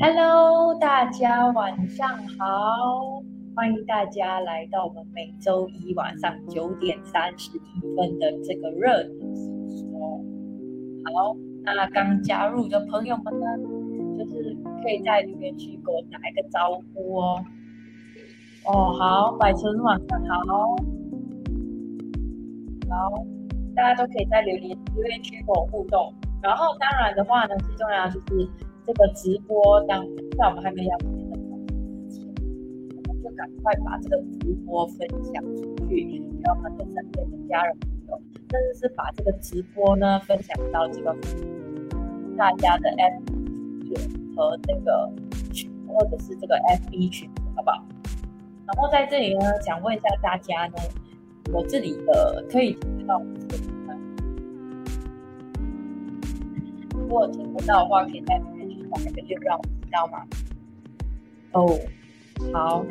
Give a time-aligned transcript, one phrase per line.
[0.00, 2.08] Hello，大家晚上
[2.38, 3.20] 好，
[3.56, 10.24] 欢迎大家来到我们每周一晚上九点三十一分的这个热点细说。
[11.04, 13.46] 好，那刚加入的朋友们呢，
[14.16, 17.44] 就是可以在留言区给我打一个招呼哦。
[18.66, 20.76] 哦，好，百城晚上好，
[22.88, 23.24] 好，
[23.74, 26.14] 大家都可以在留言留言区跟我互动。
[26.40, 28.48] 然后当然的话呢，最重要就是。
[28.88, 30.02] 这个直播当
[30.38, 31.36] 在我们还没要开的
[32.08, 32.26] 之前，
[32.96, 41.14] 我们就赶快把这个直播分享出去，给我们的身边的家人朋友，甚至是把这个直播呢分享到这个
[42.38, 43.22] 大家的 F
[43.84, 43.94] 群
[44.34, 45.12] 和这个
[45.52, 47.84] 群，或者是这个 FB 群，好不好？
[48.66, 50.76] 然后在这里呢，想问一下大家呢，
[51.52, 53.98] 我这里的可以听得到这个部分？
[56.98, 58.40] 如果听不到的话，可以在。
[58.90, 60.26] 打个六，让我知道吗？
[61.52, 61.78] 哦，
[62.52, 62.86] 好。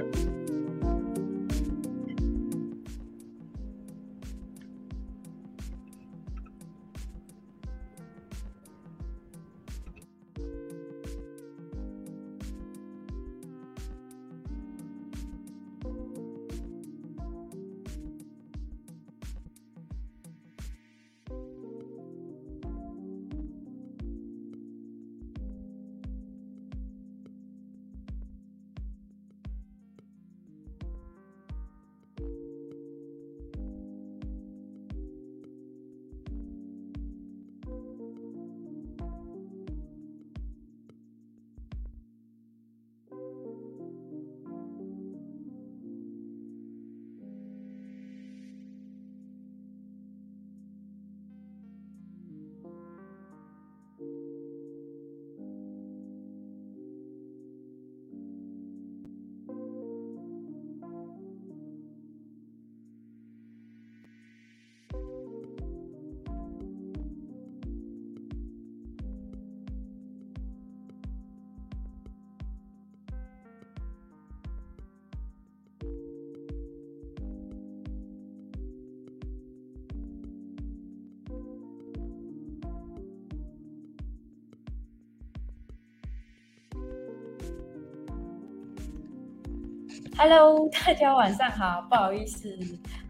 [90.19, 92.57] Hello， 大家晚上好，不好意思，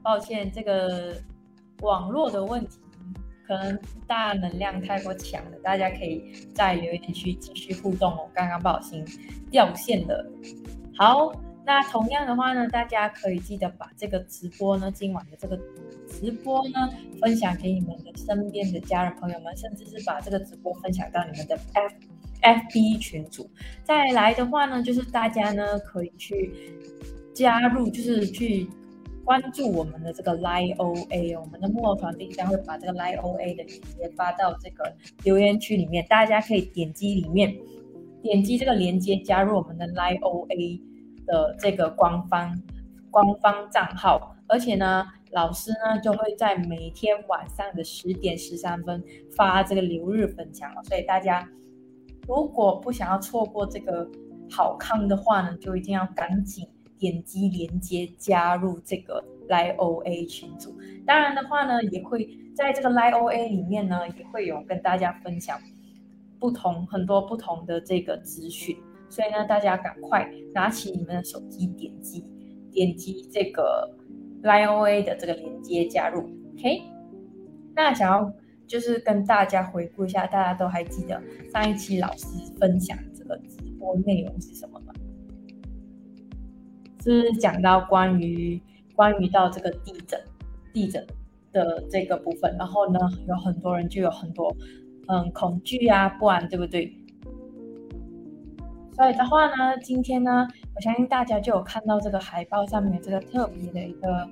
[0.03, 1.15] 抱歉，这个
[1.79, 2.79] 网络的问题，
[3.47, 8.29] 可能大能量太过强了，大家可以在留言区继续互动哦。
[8.33, 9.05] 刚刚不小心
[9.49, 10.29] 掉线了。
[10.97, 11.31] 好，
[11.65, 15.57] 那同样的话呢，大家可以记得把这个直播呢，今晚的这个
[16.09, 16.89] 直播呢，
[17.21, 21.95] 分享给你们的身边的家人朋友们，甚至是把这个直播分享到你们的 F
[22.41, 23.49] F B 群组。
[23.85, 26.73] 再来的话呢，就是大家呢可以去。
[27.37, 28.67] 加入就是去
[29.23, 34.91] 关注我们的这个 lie o a 我们的幕后团队将会把这个 lie o a 的链接发到这个
[35.23, 37.55] 留言区里面，大家可以点击里面，
[38.23, 40.81] 点击这个链接加入我们的 lie o a
[41.27, 42.59] 的这个官方
[43.11, 49.03] 官方账号，而且呢，老师呢就会在每天晚上的十点十三分
[49.35, 51.47] 发这个留日分享所以大家
[52.27, 54.09] 如果不想要错过这个
[54.49, 56.67] 好康的话呢，就一定要赶紧。
[56.97, 65.59] 点击连接加入这个 Lioa 群组，当然的话呢，也会在这个 Lioa 里面呢，也会有跟大家分享
[66.39, 68.77] 不同很多不同的这个资讯，
[69.09, 72.23] 所以呢，大家赶快拿起你们的手机，点击
[72.71, 73.95] 点击这个
[74.43, 76.81] Lioa 的这个连接加入，OK？
[77.75, 78.33] 那想要
[78.65, 81.21] 就是跟大家回顾一下，大家都还记得
[81.53, 82.25] 上一期老师
[82.59, 84.81] 分享这个直播内容是什么？
[87.11, 88.61] 是讲到关于
[88.95, 90.19] 关于到这个地震
[90.73, 91.05] 地震
[91.51, 94.55] 的这个部分，然后呢，有很多人就有很多
[95.07, 96.93] 嗯恐惧啊不安，对不对？
[98.93, 104.27] 所以的话呢，今天呢，我相信大家就有看到这个海报上面这个特别的一个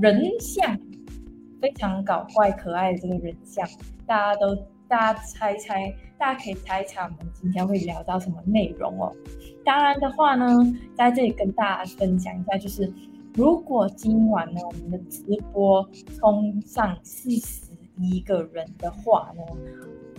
[0.00, 0.78] 人像，
[1.60, 3.66] 非常搞怪可爱的这个人像，
[4.06, 4.54] 大家都
[4.86, 9.14] 大家猜猜，大家可以猜一猜我们今天会聊到什么内容哦。
[9.64, 10.46] 当然的话呢，
[10.94, 12.92] 在这里跟大家分享一下，就是
[13.34, 15.22] 如果今晚呢我们的直
[15.52, 15.86] 播
[16.16, 17.66] 冲上四十
[17.98, 19.42] 一个人的话呢，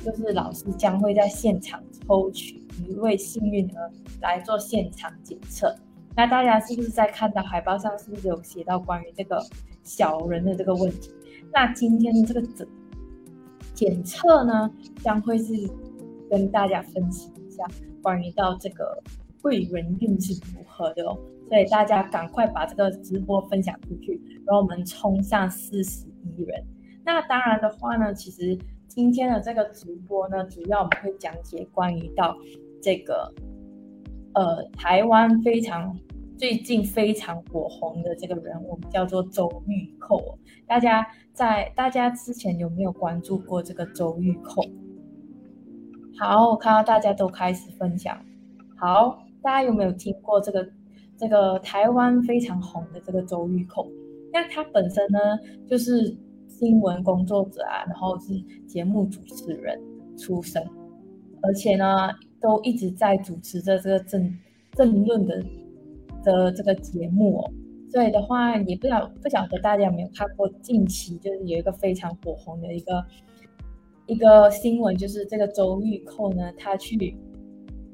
[0.04, 3.92] 就是老师将会在现场抽取一位幸运儿
[4.22, 5.76] 来做现场检测。
[6.16, 9.40] 那大家是不是在看到海报上是不是有写到关于这个
[9.84, 11.12] 小人的这个问题？
[11.52, 12.68] 那今天的这个检
[13.74, 14.70] 检测呢，
[15.04, 15.54] 将会是
[16.30, 17.64] 跟大家分析一下
[18.02, 19.02] 关于到这个
[19.42, 21.18] 贵人运是如何的哦。
[21.50, 26.64] 所以大家赶快把这个直播分享出去，然后我们冲上四十一人。
[27.04, 28.58] 那当然的话呢，其实
[28.88, 32.36] 今天的这个直播呢，主要我们会讲解关于到
[32.82, 33.34] 这个
[34.34, 35.98] 呃台湾非常。
[36.38, 40.38] 最近非常火红的这个人，物叫做周玉蔻。
[40.68, 41.04] 大家
[41.34, 44.64] 在大家之前有没有关注过这个周玉蔻？
[46.20, 48.18] 好，我看到大家都开始分享。
[48.76, 50.68] 好，大家有没有听过这个
[51.18, 53.88] 这个台湾非常红的这个周玉蔻？
[54.34, 55.20] 那他本身呢，
[55.68, 56.16] 就是
[56.48, 58.34] 新闻工作者啊，然后是
[58.68, 59.80] 节目主持人
[60.18, 60.66] 出身，
[61.42, 62.10] 而且呢，
[62.42, 64.38] 都一直在主持着这个政
[64.74, 65.44] 政论的。
[66.24, 67.52] 的这个节目哦，
[67.90, 73.02] 所以的话，也不晓不晓得大家有没有看过近期就是有一个非常火红的一个
[74.08, 77.16] 一个新闻，就是这个周玉蔻呢，他去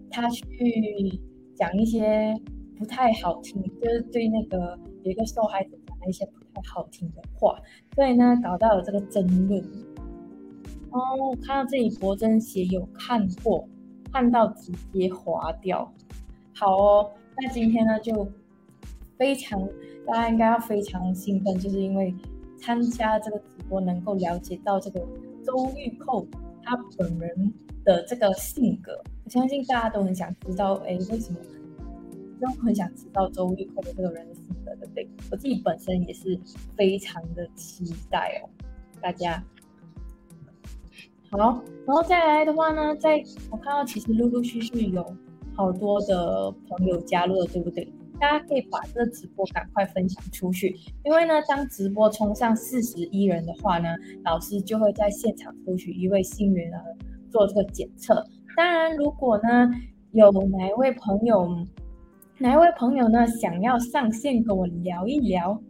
[0.09, 1.19] 他去
[1.55, 2.33] 讲一些
[2.77, 7.59] 不太好听，就是对那个有一个受害者讲了一些不太好听的话，
[7.95, 9.61] 所以呢，搞到了这个争论。
[10.91, 13.67] 哦，看到这里，博真写有看过，
[14.11, 15.91] 看到直接划掉，
[16.53, 17.11] 好哦。
[17.41, 18.27] 那今天呢，就
[19.17, 19.59] 非常
[20.05, 22.13] 大家应该要非常兴奋，就是因为
[22.59, 25.03] 参加这个直播，能够了解到这个
[25.43, 26.27] 周玉蔻
[26.63, 27.53] 他本人
[27.83, 29.01] 的这个性格。
[29.23, 31.39] 我相信大家都很想知道，哎，为什么
[32.41, 35.09] 都很想知道周玉蔻的这个人的性格，对不对？
[35.31, 36.39] 我自己本身也是
[36.75, 38.49] 非常的期待哦，
[39.01, 39.43] 大家
[41.29, 41.63] 好。
[41.85, 45.15] 然后再来的话呢，在我看到其实陆陆续续有。
[45.55, 47.87] 好多的朋友加入了，对不对？
[48.19, 53.89] 大家可以把这个直播赶快分享出去，因为呢，当直播冲上四十一人的话呢，
[54.23, 56.81] 老师就会在现场抽取一位幸运儿
[57.29, 58.25] 做这个检测。
[58.55, 59.69] 当然，如果呢
[60.11, 61.65] 有哪一位朋友，
[62.37, 65.61] 哪一位朋友呢想要上线跟我聊一聊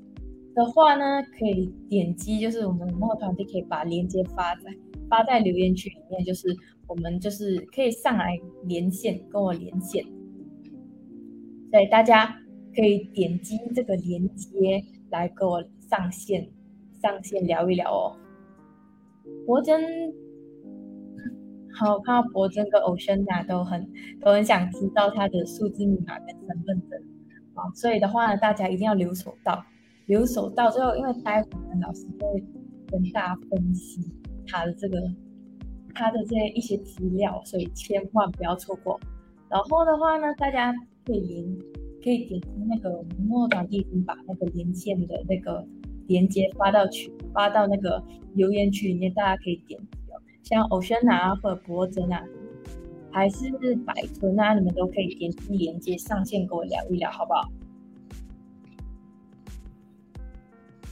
[0.54, 4.62] 的话呢，可以点击就是我们墨团队可以把链接发在
[5.10, 6.56] 发在留言区里面，就是。
[6.86, 10.06] 我们就是可以上来连线，跟我连线，
[11.74, 12.28] 对大家
[12.76, 14.80] 可以点击这个链接
[15.10, 15.60] 来跟我
[15.90, 16.48] 上线，
[17.02, 18.16] 上线聊一聊哦。
[19.48, 19.82] 博真，
[21.74, 23.90] 好，我看到博真跟欧轩娜都很
[24.22, 27.02] 都很想知道他的数字密码跟身份证
[27.56, 29.66] 啊，所以的话呢，大家一定要留守到
[30.06, 32.44] 留守到最后，因为待会呢，老师会
[32.86, 34.00] 跟大家分析
[34.46, 35.02] 他的这个。
[35.96, 39.00] 他的这一些资料，所以千万不要错过。
[39.54, 40.74] 然后的话呢，大家
[41.06, 41.46] 可以连
[42.04, 45.64] 可以点击那个莫团已经把那个连线的那个
[46.08, 50.18] 连接发到群，发到那个留言区里面，大家可以点击哦。
[50.42, 52.24] 像欧轩啊，或者博真啊，
[53.12, 53.52] 还是
[53.86, 57.48] 百村啊，你们都可以点击连接上线跟我聊一聊，好不好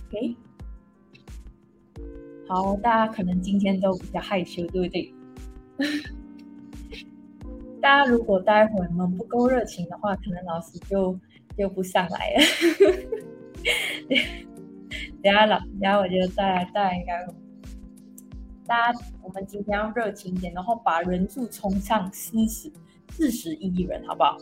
[0.08, 0.36] ？OK。
[2.48, 5.12] 好，大家可能今天都比较害羞，对不对？
[7.82, 11.20] 大家如果待会儿们不够热情的话，可能老师就
[11.58, 12.40] 就不上来了。
[15.24, 17.26] 等下老，等下我觉得再来再来应该，
[18.66, 22.72] 大家我们今天要热情一点，然后把人数冲上四十
[23.10, 24.38] 四十一人，好不好？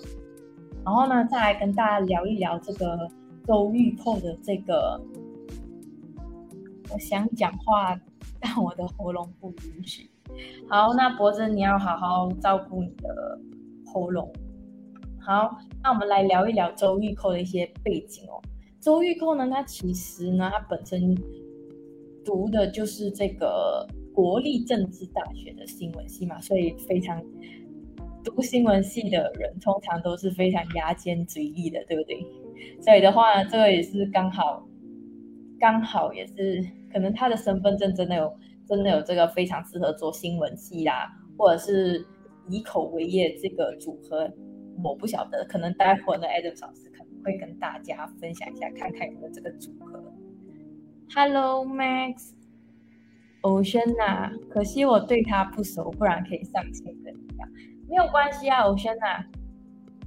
[0.85, 3.09] 然后呢，再来跟大家聊一聊这个
[3.45, 5.01] 周玉蔻的这个。
[6.91, 7.99] 我想讲话，
[8.39, 10.09] 但我的喉咙不允许。
[10.67, 13.39] 好，那脖子你要好好照顾你的
[13.85, 14.31] 喉咙。
[15.19, 18.41] 好，那我们来聊一聊周玉蔻的一些背景哦。
[18.79, 21.15] 周玉蔻呢，他其实呢，他本身
[22.23, 27.21] 读的就是这个国立政治大学的新闻系嘛，所以非常
[28.23, 32.25] 读新闻系的人通常都是非常牙尖嘴利的，对不对？
[32.81, 34.65] 所以的话，这个也是刚好，
[35.59, 36.63] 刚好也是。
[36.91, 38.35] 可能他的身份证真的有，
[38.69, 42.05] 真的有这个非常适合做新闻系啦，或者是
[42.47, 44.31] 以口为业这个组合，
[44.83, 49.99] 我不晓得，可能待会呢，Adam 老师可能会跟大家分享一下，看看有没有这个组合。
[51.15, 52.33] Hello Max，
[53.41, 57.47] 欧轩呐，可惜我对他不熟，不然可以上线跟你聊。
[57.89, 59.25] 没有关系啊，欧轩呐，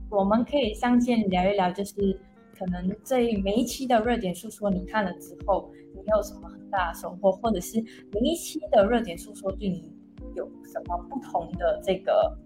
[0.08, 2.16] 我们可以上线聊一聊，就是
[2.56, 7.80] 可能这每一期的热点诉说你看了之后，你有什么很大收获，或者是
[8.12, 9.94] 每一期的热点诉说对你
[10.34, 12.36] 有什么不同的这个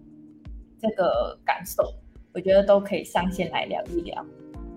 [0.77, 1.83] 这个感受。
[2.33, 4.23] 我觉得都可以上线来聊一聊，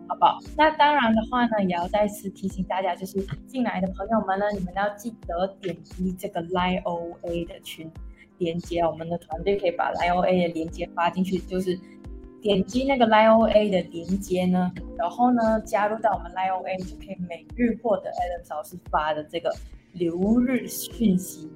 [0.09, 0.39] 好不好？
[0.57, 7.91] 那当然的话呢，也要再次提醒大家，就是进来的朋友们呢，你们要记得点击这个 Line OA 的群
[8.39, 11.79] 连接，我们的团队可以把 Line OA 的连接发进去，就是
[12.43, 19.55] 点击那个 Lioa 的连接呢，然后呢加入到我们 Lioa，就可以每日获得 Adam 老师发的这个
[19.93, 21.51] 流日讯息，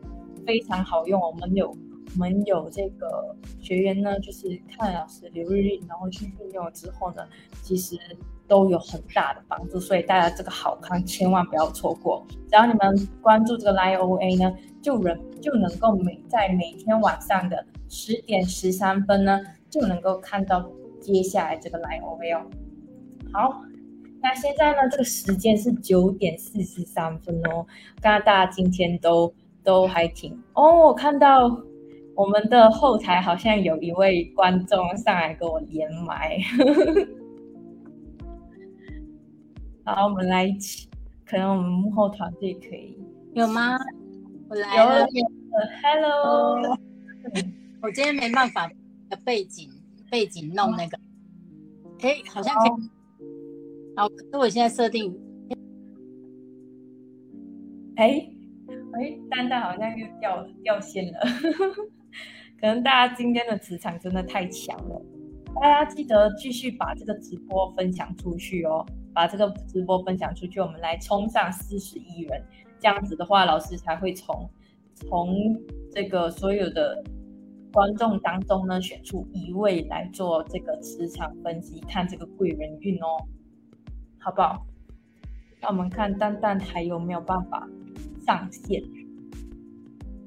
[0.46, 1.76] 非常好用，我们有。
[2.16, 7.26] 我们有这个学员呢，就是看老师留日历，然后去运用之后呢，
[7.60, 7.98] 其实
[8.46, 9.80] 都有很大的帮助。
[9.80, 12.24] 所以大家这个好康千万不要错过。
[12.48, 19.40] 只要你们关注这个 Lioa 呢，就能就能够每在每天晚上的十点十三分呢，
[19.74, 20.64] 就能够看到
[21.00, 22.46] 接下来这个 Line OA 哦。
[23.32, 23.62] 好，
[24.22, 27.66] 那现在呢，这个时间是九点四十三分哦。
[28.00, 31.60] 刚刚大家今天都都还挺哦，我看到。
[32.16, 36.38] 我们的后台好像有一位观众上来跟我连麦，
[39.84, 40.88] 好，我们来一起，
[41.26, 42.96] 可能我们幕后团队可以
[43.32, 43.76] 有吗？
[44.48, 45.04] 我来了
[45.82, 46.78] ，Hello，
[47.82, 48.70] 我今天没办法
[49.16, 49.70] 背景
[50.10, 50.98] 背景弄那个，
[52.00, 52.70] 哎，好像可以，
[53.96, 55.14] 好，可是我现在设定，
[57.96, 58.28] 哎
[58.92, 61.18] 哎，蛋蛋好像又掉掉线了。
[62.60, 65.02] 可能大家今天的磁场真的太强了，
[65.60, 72.42] 大家记得继续把这个直播分享出去哦，把这个直播分享出去，我们来冲上四十亿人，
[72.78, 74.48] 这样子的话，老师才会从
[74.94, 75.36] 从
[75.90, 77.04] 这个所有的
[77.74, 83.20] 观众当中呢选出一位来做这个磁场分析，看这个贵人运哦，
[84.18, 84.64] 好不好？
[85.60, 87.68] 那我们看蛋蛋还有没有办法
[88.24, 88.82] 上线？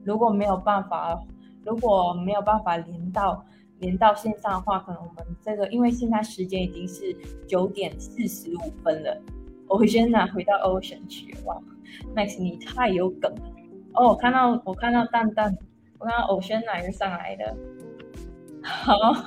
[0.04, 1.20] 如果没有办法。
[1.66, 3.46] 如果没有办法连到
[3.80, 7.14] 连到线上的话，可能我们这个因为现在时间已经是
[7.46, 9.22] 九点四十五分了。
[9.68, 11.62] 我先拿回到 Ocean 去哇
[12.16, 13.42] ，Max 你太有梗了
[13.96, 14.08] 哦！
[14.08, 15.58] 我看到我看到蛋蛋，
[16.00, 17.58] 我看到 Ocean 哪又上来的？
[18.64, 19.24] 好，好，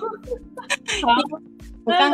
[1.85, 2.13] 我刚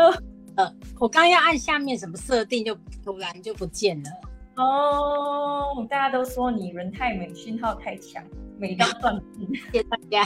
[0.56, 4.10] 呃，我刚要按下面什么设定，就突然就不见了。
[4.56, 8.24] 哦，大家都说你人太美，信号太强。
[8.58, 10.24] 美到断片，谢谢大家。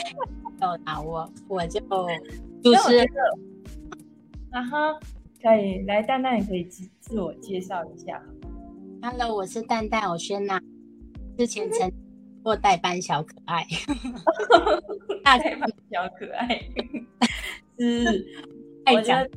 [0.62, 1.78] 有拿我，我就
[2.62, 3.06] 主持。
[4.50, 4.98] 啊哈，
[5.42, 8.22] 可以来蛋蛋，也可以自自我介绍一下。
[9.02, 10.58] Hello，我是蛋蛋，我轩娜，
[11.36, 11.92] 之前曾
[12.46, 13.66] 过代班小可爱。
[15.24, 16.60] 代班小可爱，
[17.76, 18.24] 是。
[18.94, 19.28] 我觉得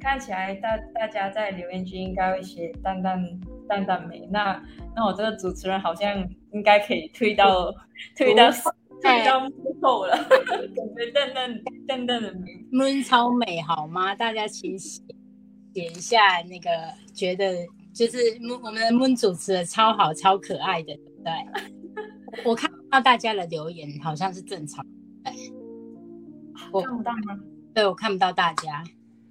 [0.00, 3.20] 看起来大大家在留言区应该会写蛋蛋。
[3.68, 4.62] 蛋蛋美，那
[4.94, 7.74] 那我这个主持人好像应该可以推到
[8.16, 8.48] 推到
[9.02, 11.52] 推到幕后了，感觉蛋蛋
[11.88, 14.14] 蛋蛋的美，闷超美好吗？
[14.14, 15.02] 大家请写
[15.74, 16.70] 写一下那个，
[17.12, 17.56] 觉得
[17.92, 18.18] 就是
[18.64, 21.32] 我们的闷主持人超好超可爱的，对不对？
[22.44, 24.84] 我看到大家的留言好像是正常，
[26.72, 27.40] 我看不到吗？
[27.74, 28.82] 对，我看不到大家。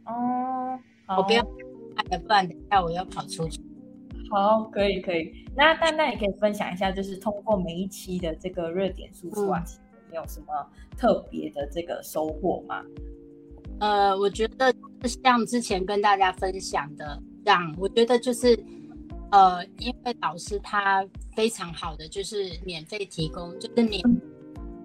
[0.06, 0.78] 哦，
[1.18, 3.60] 我不要，不然等下我要跑出去。
[4.30, 5.32] 好，可以可以。
[5.56, 9.64] 那蛋蛋也可以分享一下，就是通过每一期的这个热点输出啊，
[10.14, 10.48] 有什么
[10.98, 12.84] 特别的这个收获吗？
[13.80, 18.56] 呃，我觉得像之前跟大家分享的这样，我觉得就是
[19.32, 21.06] 呃，因为老师他
[21.36, 24.02] 非常好的就是免费提供，就是每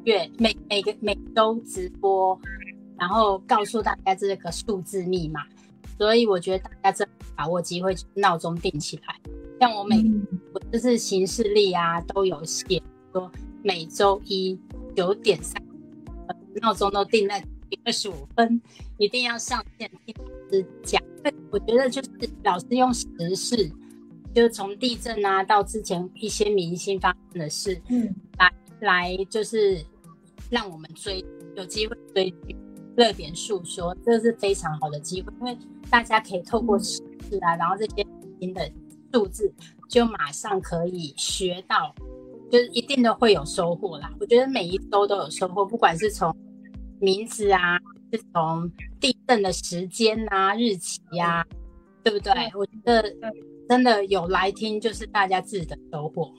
[0.04, 2.38] 月每每个每周直播，
[2.98, 5.44] 然后告诉大家这个数字密码。
[5.98, 9.20] 所以我觉得大家真把握机会，闹钟定起来。
[9.60, 10.02] 像我每
[10.54, 12.82] 我就是行事历啊，都有写
[13.12, 13.30] 说
[13.62, 14.58] 每周一
[14.96, 15.62] 九点三，
[16.62, 17.44] 闹钟都定在
[17.84, 18.60] 二十五分，
[18.96, 21.02] 一定要上线听老师讲。
[21.50, 22.10] 我觉得就是
[22.42, 23.06] 老师用时
[23.36, 23.70] 事，
[24.34, 29.84] 就是从地震啊到之前一些明星发生的事，嗯，来来就是
[30.50, 31.24] 让我们追
[31.56, 32.34] 有机会追
[32.96, 35.58] 热点诉说，这是非常好的机会，因为。
[35.88, 38.06] 大家可以透过数字啊，然后这些
[38.38, 38.70] 新的
[39.12, 39.52] 数字，
[39.88, 41.92] 就马上可以学到，
[42.48, 44.12] 就是一定都会有收获啦。
[44.20, 46.32] 我觉得每一周都有收获，不管是从
[47.00, 47.76] 名字啊，
[48.12, 48.70] 是从
[49.00, 51.44] 地震的时间啊、日期呀，
[52.04, 52.32] 对不对？
[52.54, 53.02] 我觉得
[53.70, 56.34] 真的有来听，就是大家自己的收获。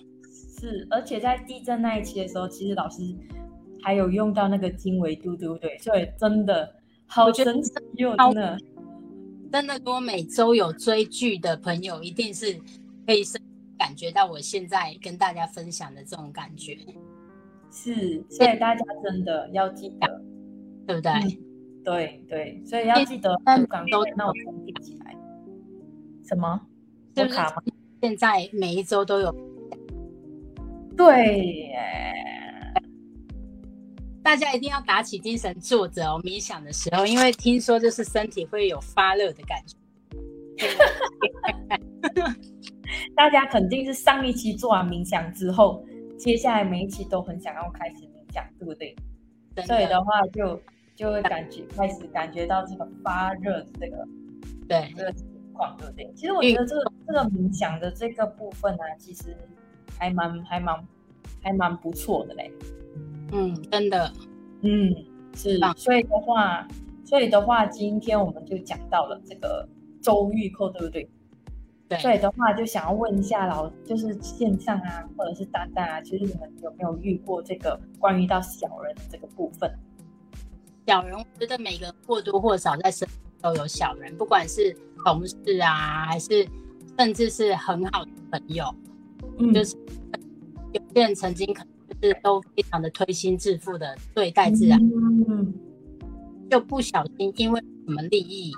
[0.60, 3.02] 是，而且在地震那一期的时候，其实老师
[3.82, 5.78] 还有用到那个经纬度，对不对？
[5.78, 8.58] 所以真的好神奇哟，真的。
[9.50, 12.52] 真的，如果每周有追剧的朋友，一定是
[13.08, 13.24] 可以
[13.80, 16.78] 感觉到我现在跟大家分享的这种感觉。
[17.72, 20.22] 是，所以大家真的要记得，
[20.86, 21.40] 对不对？
[21.86, 23.80] 对对，所以要记得赶快
[24.18, 25.16] 那我充电起来。
[26.28, 26.60] 什么？
[27.16, 27.64] 有卡吗？
[28.02, 29.36] 现在每一周都有。
[30.98, 31.70] 对，
[34.24, 39.76] 大家一定要打起精神坐着哦，冥想的时候，因为听说就是身体会有发热的感觉。
[43.16, 45.84] 大家肯定是上一期做完冥想之后，
[46.18, 48.96] 接下来每一期都很想要开始冥想，对不对？
[49.66, 50.62] 所以的话，就
[50.96, 54.08] 就会感觉开始感觉到这个发热的这个
[54.68, 56.12] 对这个情况，对不对？
[56.16, 59.36] 其实我觉得这个这个冥想的这个部分呢，其实
[59.98, 60.88] 还蛮还蛮
[61.42, 62.52] 还蛮不错的嘞。
[63.32, 64.12] 嗯，真的，
[64.62, 64.94] 嗯，
[65.36, 65.60] 是。
[65.78, 66.68] 所以的话，
[67.06, 69.68] 所以的话，今天我们就讲到了这个
[70.02, 71.10] 周玉扣，对不对？
[71.88, 79.70] 对所以的话，就想要问一下老，就是线上啊，或者是丹丹啊，其实你们有没有遇过这个关于到小人这个部分？
[80.88, 83.08] 小人，我觉得每个人或多或少在身
[83.42, 86.48] 都有小人，不管是同事啊，还是
[86.98, 88.66] 甚至是很好的朋友，
[89.40, 89.76] 嗯，就是
[90.74, 94.80] 有些人曾经可能就是都非常的推心置腹的对待自然，
[95.28, 95.54] 嗯，
[96.50, 98.52] 就不小心因为什么利益，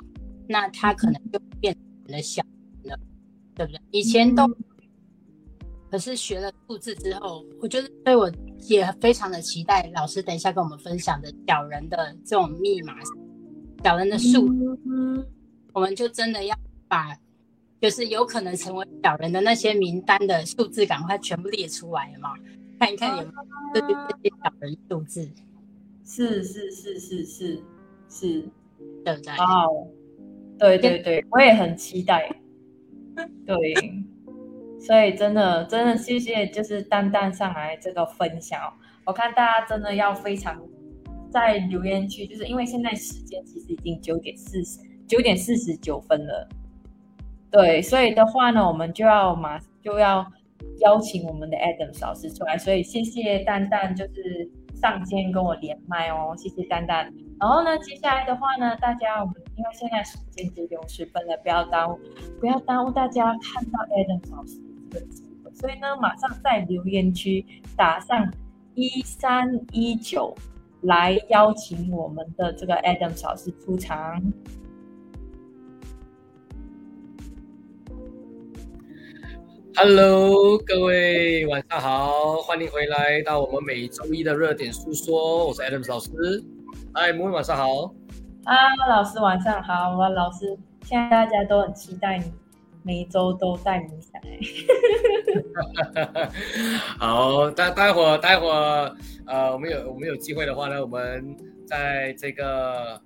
[0.48, 1.74] 那他可能就变
[2.06, 2.44] 成了小
[2.84, 3.00] 人了。
[3.56, 3.80] 对不对？
[3.92, 4.48] 以前都，
[5.92, 8.32] 可是学了数字之后，我觉得，所以我
[8.68, 12.96] 也非常的期待老师等一下跟我们分享的小人的这种密码，
[13.84, 14.50] 小人的数，
[15.74, 16.56] 我们就真的要
[16.88, 17.18] 把，
[17.82, 22.34] 就是有可能成为小人的那些名单的数字，赶快全部列出来嘛，
[22.80, 23.80] 看一看有没有这
[24.22, 25.30] 些小人数字。
[26.06, 27.64] 是是是是是
[28.10, 28.48] 是，
[29.04, 29.34] 对不对？
[29.38, 29.88] 哦，
[30.60, 32.30] 对对对，我也很期待。
[33.46, 33.74] 对，
[34.80, 38.62] 所以真的真的谢谢，就是蛋蛋上来这个分享。
[39.06, 40.62] 我看大家真的要非常
[41.32, 46.48] 在留言区，就是因为现在时间其实已经九点四十九点四十九分了。
[47.52, 50.26] 对，所以的话呢，我们就要马就要
[50.82, 52.58] 邀请我们的 Adam 老师出来。
[52.58, 57.14] 所以谢谢蛋蛋，就是上线跟我连麦哦，谢谢蛋蛋。
[57.40, 59.36] 然后呢，接下来的话呢，大家我们。
[59.56, 62.00] 因为现在时间只有十分了，不要耽误，
[62.40, 67.46] 不要耽误大家看到 Adam 老师这个机会，所以呢，马上在留言区
[67.78, 68.34] 打上
[68.74, 70.34] 一三一九，
[70.82, 74.20] 来邀请我们的这个 Adam 老师出场。
[79.76, 86.12] Hello，各位晚上好，欢迎回来到我们每周一的热点诉说，我是 Adam 老师。
[86.94, 87.92] 嗨，木木晚上好。
[88.44, 88.56] 啊，
[88.88, 89.98] 老师晚上好！
[89.98, 92.32] 我老师，现在大家都很期待你
[92.84, 94.40] 每一周都带冥想哎。
[97.00, 103.02] 好，待待会儿待会儿，呃，我们有我们有机会的话呢，我们在这个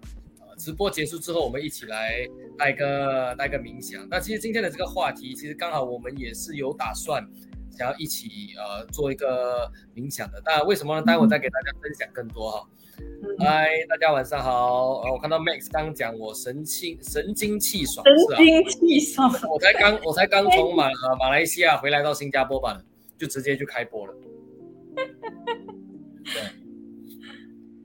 [0.57, 4.05] 直播结束之后，我们一起来带个带个冥想。
[4.09, 7.23] 那其实今天的这个话题，其实刚好我们也是有打算
[7.69, 10.41] 想要一起呃做一个冥想的。
[10.43, 11.01] 那，为什么呢？
[11.03, 12.67] 待会再给大家分享更多哈。
[13.39, 15.01] 嗨，大家晚上好。
[15.01, 18.03] 呃，我看到 Max 刚讲我神清神清气爽，
[18.35, 19.31] 神清气爽。
[19.51, 20.89] 我才刚我才刚从马
[21.19, 22.81] 马来西亚回来到新加坡吧，
[23.15, 24.13] 就直接就开播了。
[26.25, 26.41] 对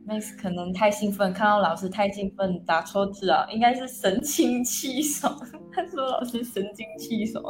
[0.06, 5.36] ，Max 可能太兴奋，看到老师太兴奋打错字啊，应该是神清气爽。
[5.72, 7.42] 他说老师神清气爽，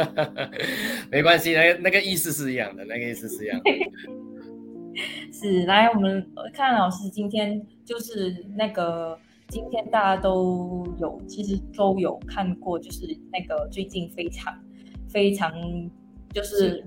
[1.10, 3.70] 没关系，那个那个意思是一样的，那个意思是一样的。
[5.30, 14.58] 是，来，我们看老师今天就是那个，今天大家都有，其实都有看过，就是那个最近非常
[15.06, 15.52] 非常
[16.32, 16.82] 就是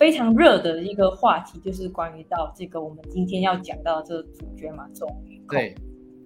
[0.00, 5.38] 非常热的一个话题，就是关于到这个我们今天要讲到这个主角嘛，周瑜。
[5.48, 5.76] 对。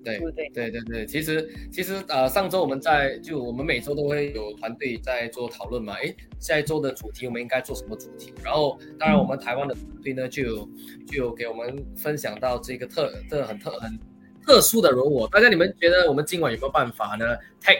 [0.04, 8.30] 对对对对对，其实其实呃，上周我们在就我们每周都会有团队在做讨论嘛，诶，下一周的主题我们应该做什么主题？
[8.44, 10.68] 然后当然我们台湾的团队呢就有
[11.06, 13.98] 就有给我们分享到这个特这很特很
[14.46, 17.24] 特殊的人物，大家你们觉得我们今晚有没有办法呢
[17.62, 17.78] ？tag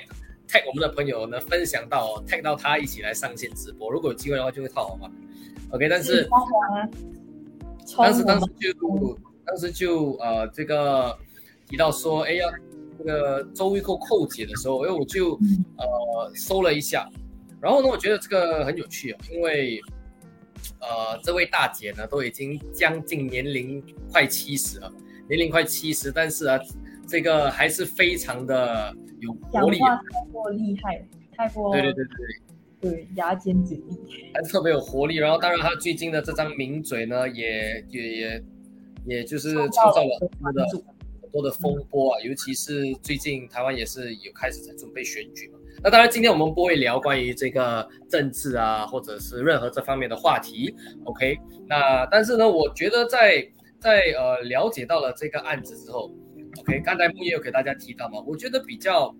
[0.48, 5.10] tag 我们的朋友呢分享到 tag 到他一起来上线直播，如果有机会的话就会套好嘛。
[5.74, 6.28] OK，但是
[7.96, 11.16] 当时当时就当时就呃这个。
[11.66, 12.44] 提到说，哎呀，
[12.98, 15.32] 这个周玉扣扣姐的时候，哎，我就
[15.78, 17.08] 呃搜了一下，
[17.58, 19.80] 然后呢，我觉得这个很有趣啊，因为
[20.78, 23.82] 呃，这位大姐呢都已经将近年龄
[24.12, 24.92] 快七十了，
[25.26, 26.60] 年龄快七十，但是啊，
[27.08, 29.96] 这个还是非常的有活力，太
[30.30, 32.14] 过厉害，太过对对对对
[32.84, 35.16] 对，牙尖嘴利，还是特别有活力。
[35.16, 38.44] 然后，当然他最近的这张名嘴呢，也也也
[39.06, 40.66] 也就是创造了很多的
[41.22, 45.58] 很多的风波啊，尤其是最近台湾也是有开始在准备选举嘛。
[45.82, 50.74] 那当然，今天我们不会聊关于这个政治啊，或者是任何这方面的话题。
[51.04, 53.42] OK，那但是呢，我觉得在
[53.80, 56.14] 在呃了解到了这个案子之后
[56.60, 59.14] ，OK，刚才木叶有给大家提到嘛，我觉得比较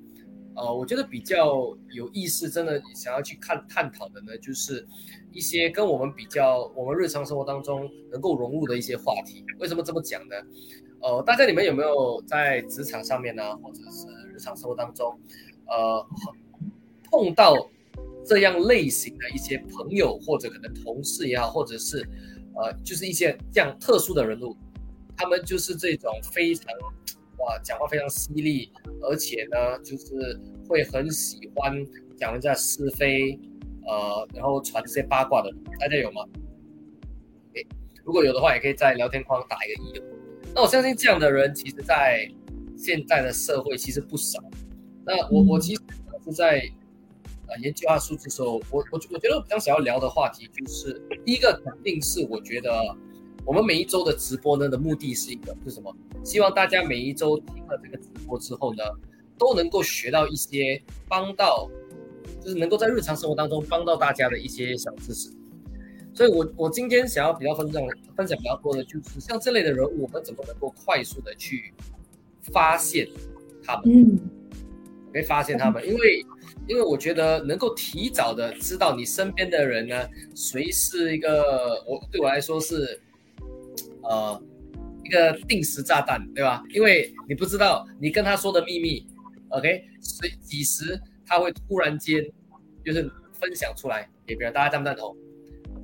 [0.57, 4.87] 呃，我觉得比较有意思，真的想要去看探讨的呢，就是
[5.33, 9.45] 一些跟我们比较我们日常生活当中能够融入的一些话题。
[9.59, 10.37] 为什么这么讲呢？
[11.01, 15.19] 呃，大家你们有没有在职场上面呢，或者是日常生活当中，
[15.67, 16.07] 呃？
[17.11, 17.55] 碰到
[18.27, 21.99] 这样类型的一些朋友，或者可能同事也好，或者是
[22.57, 24.57] 呃，就是一些这样特殊的人物，
[25.17, 26.67] 他们就是这种非常
[27.39, 28.71] 哇，讲话非常犀利，
[29.03, 31.73] 而且呢，就是会很喜欢
[32.17, 33.39] 讲人家是非，
[33.87, 36.23] 呃，然后传这些八卦的，大家有吗？
[37.55, 37.67] 诶，
[38.05, 40.03] 如果有的话，也可以在聊天框打一个一。
[40.55, 42.29] 那我相信这样的人，其实在
[42.77, 44.43] 现在的社会其实不少。
[45.05, 45.83] 那我我其实
[46.25, 46.63] 是在。
[47.47, 52.73] 啊，研究下数字的时候，我我我觉得我比较想要聊的话题就是，第一个肯定是我觉得
[53.45, 55.95] 我们每一周的直播呢的目的是一个是什么？
[56.25, 58.83] 希望大家每一周听了这个直播之后呢，
[59.39, 61.69] 都能够学到一些帮到，
[62.41, 65.31] 就是能够在日常生活当中帮到大家的一些小知识。
[66.15, 67.83] 所以，我我今天想要比较分享
[68.17, 71.75] 分享比较多的就是像这类的人物，我们怎么能够快速的去
[72.53, 73.09] 发现
[73.63, 73.83] 他们？
[73.87, 74.19] 嗯，
[75.13, 76.25] 可以发现他们，因为。
[76.67, 82.99] 因为我觉得能够提早的知道你身边的人呢，谁是一个我对我来说是，
[84.09, 84.43] 呃，
[85.05, 86.63] 一个定时炸弹，对吧？
[86.71, 89.07] 因为你不知道你跟他说的秘密
[89.49, 92.25] ，OK，谁几时他会突然间
[92.85, 95.17] 就是分享出来给别人，大家赞不赞同？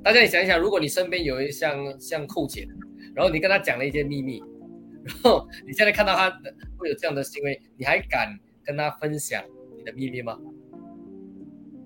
[0.03, 2.67] 大家也想一想，如果你身边有一像像寇姐，
[3.15, 4.43] 然后你跟他讲了一些秘密，
[5.05, 6.31] 然后你现在看到他
[6.79, 9.43] 会有这样的行为，你还敢跟他分享
[9.77, 10.39] 你的秘密吗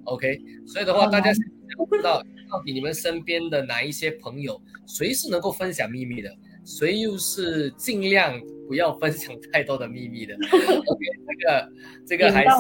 [0.05, 1.45] ？OK，所以的话，大家想
[1.91, 2.23] 知道
[2.55, 6.31] 到底你们身边的哪一些朋友，谁是能够分享秘密的，
[6.65, 11.73] 谁又是尽量不要分享太多的秘密的？OK，这个
[12.07, 12.55] 这个还是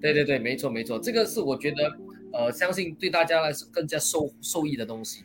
[0.00, 1.92] 对对对，没错没错，这个是我觉得
[2.32, 5.22] 呃，相信对大家来说更加受受益的东西。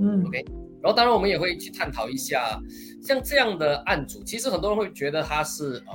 [0.00, 0.44] 嗯，OK，
[0.80, 2.62] 然后当然我们也会去探讨一下，
[3.02, 5.94] 像这样的案主，其实很多人会觉得他是呃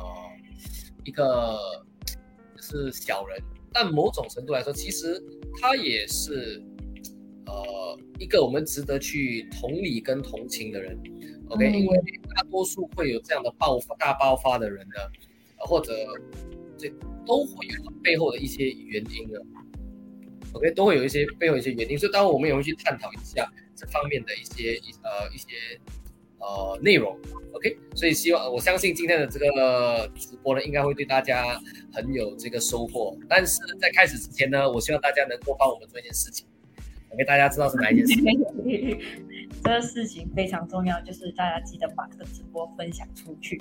[1.06, 1.58] 一个
[2.60, 3.42] 是小人。
[3.72, 5.22] 但某种程度来说，其实
[5.62, 6.64] 他也是，
[7.48, 10.96] 呃，一个我们值得去同理跟同情的人
[11.50, 11.72] ，OK？
[11.72, 11.98] 因为
[12.36, 14.96] 大多数会有这样的爆发、大爆发的人呢，
[15.58, 15.94] 或者
[16.78, 16.88] 这
[17.26, 19.42] 都会有背后的一些原因的
[20.54, 20.72] ，OK？
[20.72, 25.48] 都会有一些背后一些原因，所以当然我们也会去探讨一下这方面的一些一呃一些。
[26.40, 27.20] 呃，内容
[27.52, 31.60] ，OK，所以希望我相信今天的这个直播呢，应该会对大家
[31.92, 33.18] 很有这个收获。
[33.28, 36.46] 但是在开始之前呢，我希望大家能够帮我们做一件事情
[37.18, 38.22] ，OK，大家知道是哪一件事？
[39.64, 43.60] 这个事情非常重要，就是大家记得把这个直播分享出去，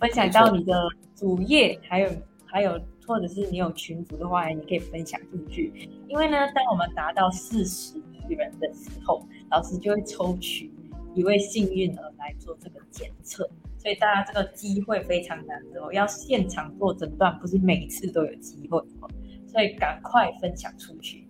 [0.00, 2.10] 分享到你的主页，还有
[2.44, 5.72] 还有，或者是你有群组的话，你可以分享出去。
[6.08, 7.96] 因为呢，当我们达到四十
[8.28, 10.72] 亿人的时候，老师就会抽取。
[11.12, 13.42] 一位幸运儿来做这个检测，
[13.78, 18.80] 所以大家这个机会非常难得，要现场做诊断，不是每次都有机会，
[19.48, 21.26] 所以赶快分享出去。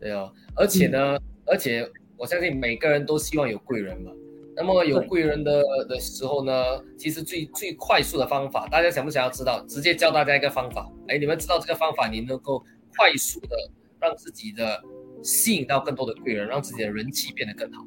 [0.00, 4.12] 对哦，而且呢，而且我相信每个人都希望有贵人嘛。
[4.56, 6.52] 那么有贵人的的时候呢，
[6.96, 9.64] 其实最最快速的方法，大家想不想要知道？
[9.68, 12.64] 直接教大家一个方法，哎，你们知道这个方法，你能够
[12.96, 13.56] 快速的
[14.00, 14.82] 让自己的
[15.22, 17.84] 吸引到更多的贵人，让自己的人气变得更好。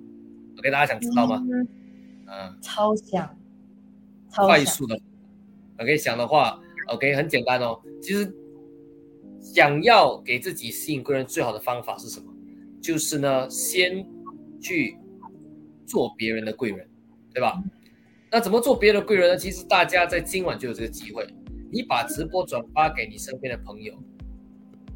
[0.60, 1.44] OK，大家想知道吗？
[2.28, 3.38] 嗯，超想，
[4.34, 4.98] 快速的
[5.78, 7.78] ，OK，想的话，OK，很简单哦。
[8.02, 8.34] 其实
[9.42, 12.32] 想要给自己吸引贵人最好的方法是什么？
[12.82, 14.08] 就是呢，先
[14.60, 14.98] 去
[15.86, 16.88] 做别人的贵人，
[17.34, 17.62] 对吧？
[18.32, 19.38] 那怎么做别人的贵人呢？
[19.38, 21.28] 其实大家在今晚就有这个机会，
[21.72, 23.94] 你把直播转发给你身边的朋友，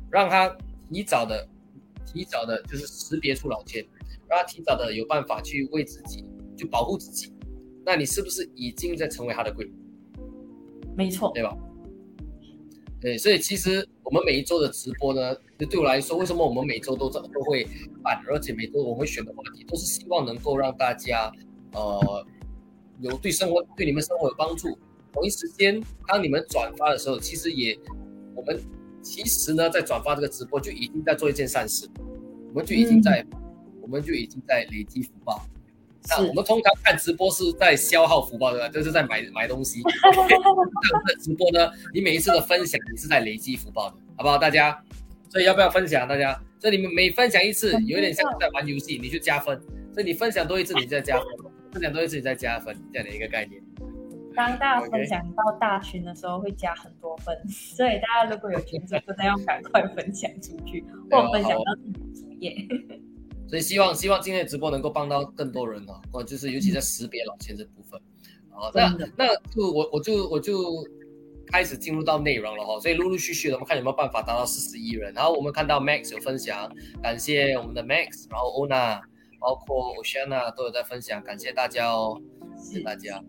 [0.10, 0.56] 让他
[0.90, 1.48] 提早的、
[2.06, 3.86] 提早的，就是识别出老千。
[4.28, 6.26] 让他提早的有办法去为自己
[6.58, 7.32] 就保护自己，
[7.86, 9.74] 那你是不是已经在成为他的贵人？
[10.98, 11.56] 没错，对吧？
[13.06, 17.64] 对，所以其实我们每一周的直播呢，就对我来说，为什么我们每周都都都会
[18.02, 21.32] 办，而且每周我们选的话题都是希望能够让大家，
[21.74, 22.26] 呃，
[23.02, 24.76] 有对生活对你们生活有帮助。
[25.14, 27.78] 同一时间，当你们转发的时候，其实也
[28.34, 28.60] 我们
[29.04, 31.88] 其实呢，在转发这个直播就已经在做一件善事，
[32.50, 33.24] 我们就已经在
[33.84, 35.46] 我们就已经在累积福报。
[36.10, 38.70] 那我们通常看直播是在消耗福报，对吧？
[38.70, 39.82] 这是在买买东西。
[41.06, 44.38] 的直播呢，你每一次的分享，你是在累积福报的，好不好？
[44.38, 44.78] 大家，
[45.30, 46.08] 所以要不要分享？
[46.08, 49.60] 大家，这里面每分享一次，有点像在玩游戏，你去加分。
[49.94, 51.26] 所以你分享多一次，你在加分；
[51.72, 53.62] 分享多一次，你再加分，这样的一个概念。
[54.36, 57.34] 当大家分享到大群的时候，会加很多分。
[57.48, 62.54] 所以大家如果有群组，真的要赶快分享出去，或分享到自己主页。
[63.48, 68.00] 所以希望希望今天的直播能够帮到更多人哦，或就是尤其在识别老千这部分，
[68.50, 70.84] 好，那那就我我就我就
[71.46, 76.70] 开始进入到内容了哈，所以陆陆续续的我们看有没有办法达到四十一人，然后我们看到 Max 有分享，
[77.04, 79.00] 感谢我们的 Max，然后 Ona，
[79.40, 82.20] 包括 Oshana 都有在分享，感谢大家哦，
[82.58, 83.24] 谢谢大家，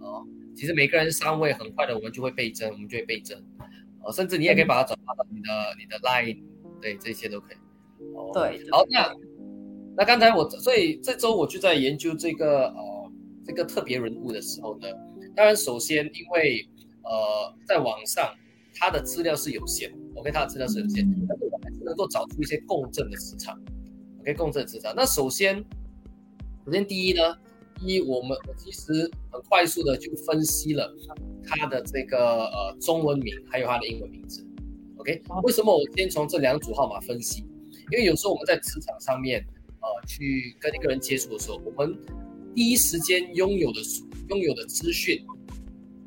[0.00, 3.36] 哦，其实每个人三位，很快的我们就会倍增，我们就会倍增，
[4.04, 6.40] 哦，甚至你也可以把它转发到你的你的 Line，
[6.80, 7.56] 对，这些都可以，
[8.14, 9.12] 哦，对，好，那。
[10.00, 13.12] 那刚才我，所以这周我就在研究这个呃
[13.44, 14.88] 这个特别人物的时候呢，
[15.36, 16.66] 当然首先因为
[17.02, 18.34] 呃在网上
[18.74, 23.60] 他的资料是有限，OK，他的资料是有限，但是我还是能够找出一些共振的磁场
[24.20, 24.94] ，OK，共振磁场。
[24.96, 25.62] 那首先，
[26.64, 27.36] 首先第一呢，
[27.78, 28.90] 第一我们其实
[29.30, 30.90] 很快速的就分析了
[31.44, 34.42] 他的这个呃中文名还有他的英文名字
[34.96, 37.44] ，OK，为什么我先从这两组号码分析？
[37.92, 39.44] 因为有时候我们在磁场上面。
[39.82, 41.98] 呃，去跟一个人接触的时候，我们
[42.54, 43.80] 第一时间拥有的
[44.28, 45.24] 拥有的资讯，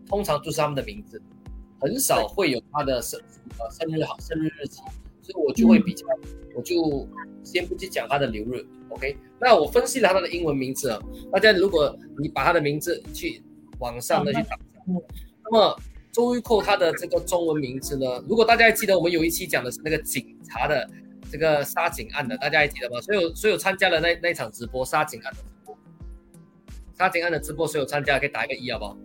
[0.07, 1.19] 通常就是他们的名字，
[1.79, 3.19] 很少会有他的生
[3.57, 4.81] 呃生日好生日日期，
[5.21, 6.05] 所以我就会比较，
[6.55, 7.09] 我就
[7.43, 9.17] 先不去讲他的流日，OK？
[9.41, 10.95] 那我分析了他的英文名字，
[11.31, 13.41] 大家如果你把他的名字去
[13.79, 14.59] 网上的去打，
[15.45, 15.79] 那么
[16.11, 20.87] 周玉蔻他的这个中文名字呢，如果大家还记得我们有一期讲的是那个警察的。
[21.33, 23.01] 这个杀警案的，大家还记得吗？
[23.01, 25.75] 所有所有参加了那那场直播杀警案的直播，
[26.95, 28.95] 杀警案的直播，所有参加可以打一个一，好不好？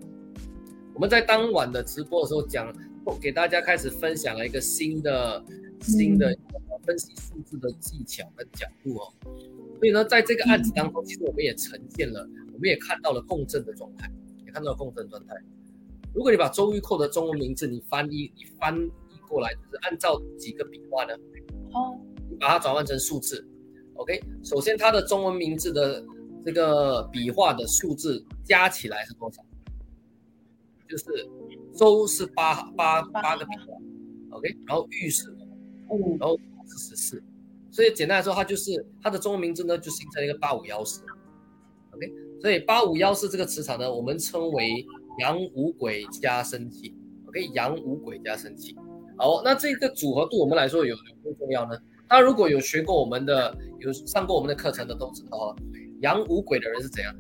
[0.92, 2.70] 我们在当晚的直播的时候讲，
[3.18, 5.42] 给大家开始分享了一个新的
[5.80, 6.36] 新的
[6.84, 9.10] 分析数字的技巧跟角度哦。
[9.78, 14.06] 所以呢，在这个案子当中，其实我们也呈现了，我们也看到了共振的状态，
[14.44, 15.34] 也看到了共振状态。
[16.12, 21.14] 如果你把周玉蔻的中文名字你翻译你翻译过来，就是按照几个笔画呢？
[21.72, 21.98] 哦。
[22.40, 23.46] 把它转换成数字
[23.94, 24.20] ，OK。
[24.42, 26.04] 首先，它的中文名字的
[26.44, 29.42] 这个笔画的数字加起来是多少？
[30.88, 31.04] 就是
[31.74, 34.56] 周是八八八个笔画，OK。
[34.66, 35.30] 然后玉是
[35.88, 37.22] 五，然后是十四。
[37.70, 41.02] 所以简单来说，它就是它的中文名字呢，就形成了一个八五幺四
[41.92, 42.10] ，OK。
[42.40, 44.86] 所以八五幺四这个磁场呢，我们称为
[45.18, 46.94] 阳五鬼加生气
[47.26, 47.46] ，OK。
[47.52, 48.74] 阳五鬼加生气。
[49.16, 51.76] 好，那这个组合对我们来说有有多重要呢？
[52.08, 55.54] 那如果有学过我们的、有上过我们的课程的都知道，
[56.00, 57.14] 阳五鬼的人是怎样？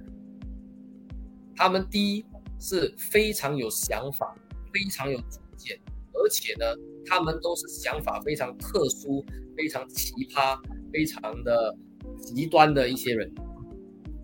[1.54, 2.24] 他们第一
[2.58, 4.34] 是非常有想法、
[4.72, 5.78] 非常有主见，
[6.12, 6.64] 而且呢，
[7.04, 9.24] 他们都是想法非常特殊、
[9.56, 10.58] 非常奇葩、
[10.92, 11.76] 非常的
[12.16, 13.30] 极端的一些人。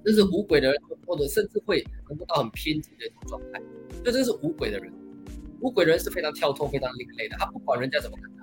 [0.05, 3.61] 这是五鬼的人，或者甚至会能够到很偏激的一种状态。
[4.03, 4.93] 所以这是五鬼的人。
[5.61, 8.34] 五鬼人是非常跳脱、非常另类的，他不管人家怎么看。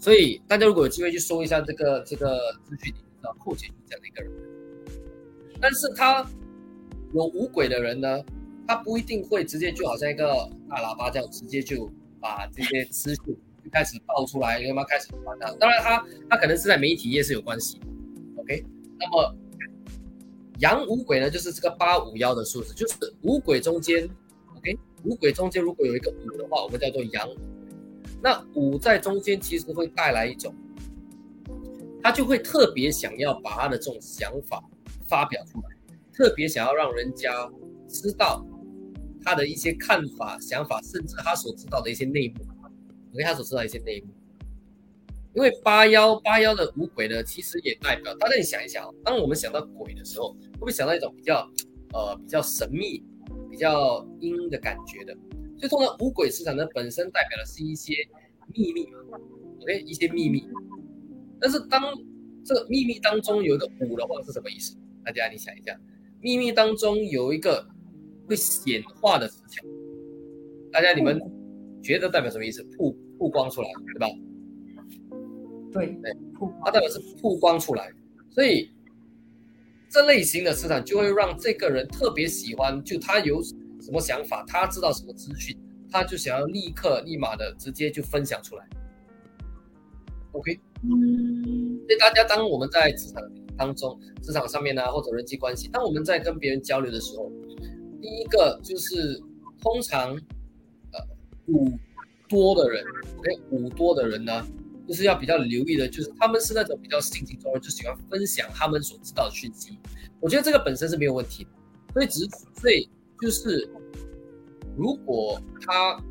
[0.00, 4.32] 所以大家如果有机会去搜一下这个这个资讯，你知道寇姐是这样的一个人。
[5.60, 6.26] 但是他
[7.12, 8.24] 有五鬼的人呢，
[8.66, 10.26] 他不一定会直接就好像一个
[10.70, 11.86] 大喇叭这样，直接就
[12.18, 15.52] 把这些资讯就开始爆出来，要么开始传达。
[15.56, 17.78] 当然他他可能是在媒体业是有关系。
[18.36, 18.64] OK，
[18.98, 19.36] 那么
[20.60, 24.08] 阳五鬼呢，就是这个八五幺的数字，就是五鬼中间
[24.56, 27.28] ，OK，五鬼中间如果有一个五的话，我们叫做阳。
[28.22, 30.54] 那五在中间其实会带来一种，
[32.02, 34.62] 他就会特别想要把他的这种想法
[35.06, 35.68] 发表出来，
[36.12, 37.50] 特别想要让人家
[37.88, 38.44] 知道
[39.24, 42.44] 他的一些看法、想法，甚至他所知道的一些内幕，
[43.12, 44.08] 因他所知道一些内幕。
[45.32, 51.48] 因为八幺八幺的五鬼呢，其实也代表大家你想一想，当我们想到鬼的时候，会不会想到一种比较
[51.92, 53.02] 呃比较神秘、
[53.48, 55.16] 比较阴的感觉的？
[55.60, 57.94] 所以，通常五鬼磁场呢，本身代表的是一些
[58.54, 58.88] 秘密
[59.60, 60.48] ，OK，一些秘密。
[61.38, 61.82] 但是，当
[62.44, 64.76] 这个秘密当中有一个五的话，是什么意思？
[65.04, 65.78] 大家你想一下，
[66.20, 67.66] 秘密当中有一个
[68.26, 69.66] 会显化的磁场，
[70.72, 71.20] 大家你们
[71.82, 72.62] 觉得代表什么意思？
[72.76, 74.06] 曝曝光出来，对吧？
[75.72, 76.16] 对对，
[76.64, 77.92] 它代表是曝光出来，
[78.30, 78.70] 所以
[79.88, 83.40] 这类型的磁场就会让这个人特别喜欢，就他有
[83.80, 85.56] 什么想法，他知道什么资讯，
[85.90, 88.68] 他就想要立刻立马的直接就分享出来。
[90.32, 93.22] OK，嗯，所以大家当我们在职场
[93.56, 97.30] 当中、职场上面呢，或者人际关系，当我们在跟别人交流的时候，
[98.00, 99.20] 第一个就是
[99.60, 100.14] 通常
[100.92, 101.00] 呃
[101.46, 101.72] 五
[102.28, 102.84] 多的人
[103.18, 104.46] ，OK，五多的人呢。
[104.88, 109.78] 就是要比较留意的，就是他们是那种比较性情中人，就喜欢分享他们所知道的讯息。
[110.18, 111.50] 我觉得这个本身是没有问题的，
[111.92, 112.28] 所以只是
[112.60, 112.90] 所以
[113.20, 113.68] 就是
[114.76, 116.02] 如果他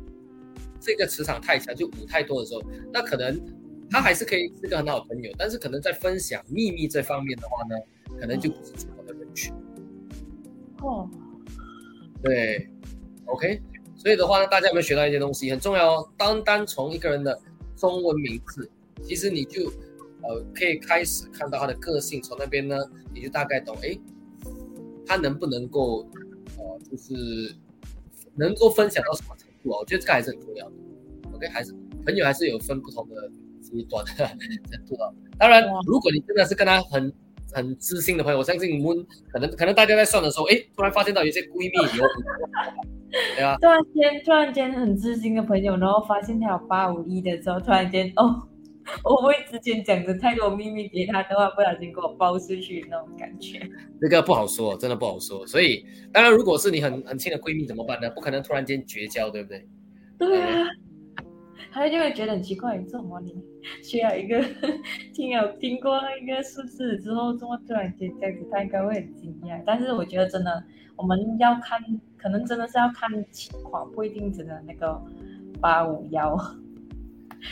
[0.80, 3.40] 这个磁场太强，就舞太多的时候，那可能
[3.90, 7.76] 他还是可以是个很好的朋友，但是可能在分享秘密这方面的话呢，
[8.20, 9.52] 可能就不是这么的人群。
[10.82, 11.08] 哦，
[12.22, 12.68] 对
[13.26, 13.60] ，OK，
[13.96, 15.50] 所以的话呢，大家有没有学到一些东西？
[15.50, 17.40] 很重要哦，单单从一个人的。
[17.76, 18.70] 中文名字，
[19.02, 19.64] 其实你就
[20.22, 22.76] 呃可以开始看到他的个性，从那边呢，
[23.14, 23.98] 你就大概懂，哎，
[25.06, 26.06] 他能不能够
[26.60, 27.54] 呃就是
[28.36, 29.78] 能够分享到什么程度啊？
[29.80, 30.72] 我觉得这个还是很重要的。
[31.32, 35.14] OK，还是朋友还是有分不同的阶段 程度的。
[35.38, 37.12] 当然，如果你真的是跟他很
[37.52, 42.04] 很知心的朋友，我相信我们可能可能大家在算的时候，哎，突然发现到有些闺蜜有。
[43.34, 48.46] 对啊，突然间，突然间很知心的朋友，然后发现他有八五一的时候，突然间哦，
[49.04, 53.60] 我会之前讲的太多秘密给他的话，不小心给我爆出去那种感觉。
[54.00, 55.46] 那个不好说，真的不好说。
[55.46, 58.10] 所以，当然，如果是你很很亲的闺蜜怎么办呢？
[58.10, 59.66] 不可能突然间绝交，对不对？
[60.18, 60.66] 对啊，
[61.72, 63.34] 他就会觉得很奇怪，怎么你
[63.82, 64.42] 需要一个
[65.14, 68.48] 听有听过一个数字之后，这么突然间这样子？
[68.50, 69.62] 他应该会很惊讶。
[69.64, 70.64] 但是我觉得真的。
[70.96, 71.80] 我们要看，
[72.18, 75.00] 可能真的是要看情况，不一定只能那个
[75.58, 76.36] 八五幺。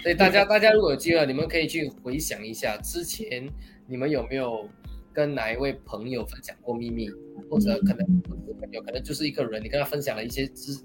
[0.03, 3.48] 所以大家，大家如果有机会，你们可以去回想一下，之前
[3.87, 4.68] 你们有没有
[5.12, 7.11] 跟哪一位朋友分享过秘密，
[7.51, 10.85] 或者可能不是朋友，可能就是一个人，你跟他分享了一些资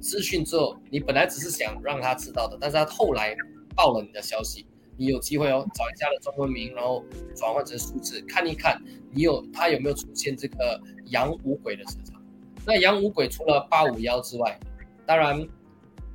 [0.00, 3.34] 资讯之后，你本来只是想让他知道的，但是他后来
[3.74, 10.80] 报了你的消息，你有机会哦，找一下的中文名，然后转换成数字，看一看你有他有没有出现这个。
[11.06, 12.18] 阳五鬼的磁场，
[12.64, 14.58] 那阳五鬼除了八五幺之外，
[15.04, 15.46] 当然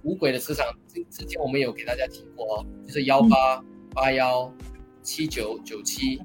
[0.07, 4.49] 五鬼的磁场之之前我们有给大家提过哦，就是幺八八幺
[5.03, 6.19] 七九九七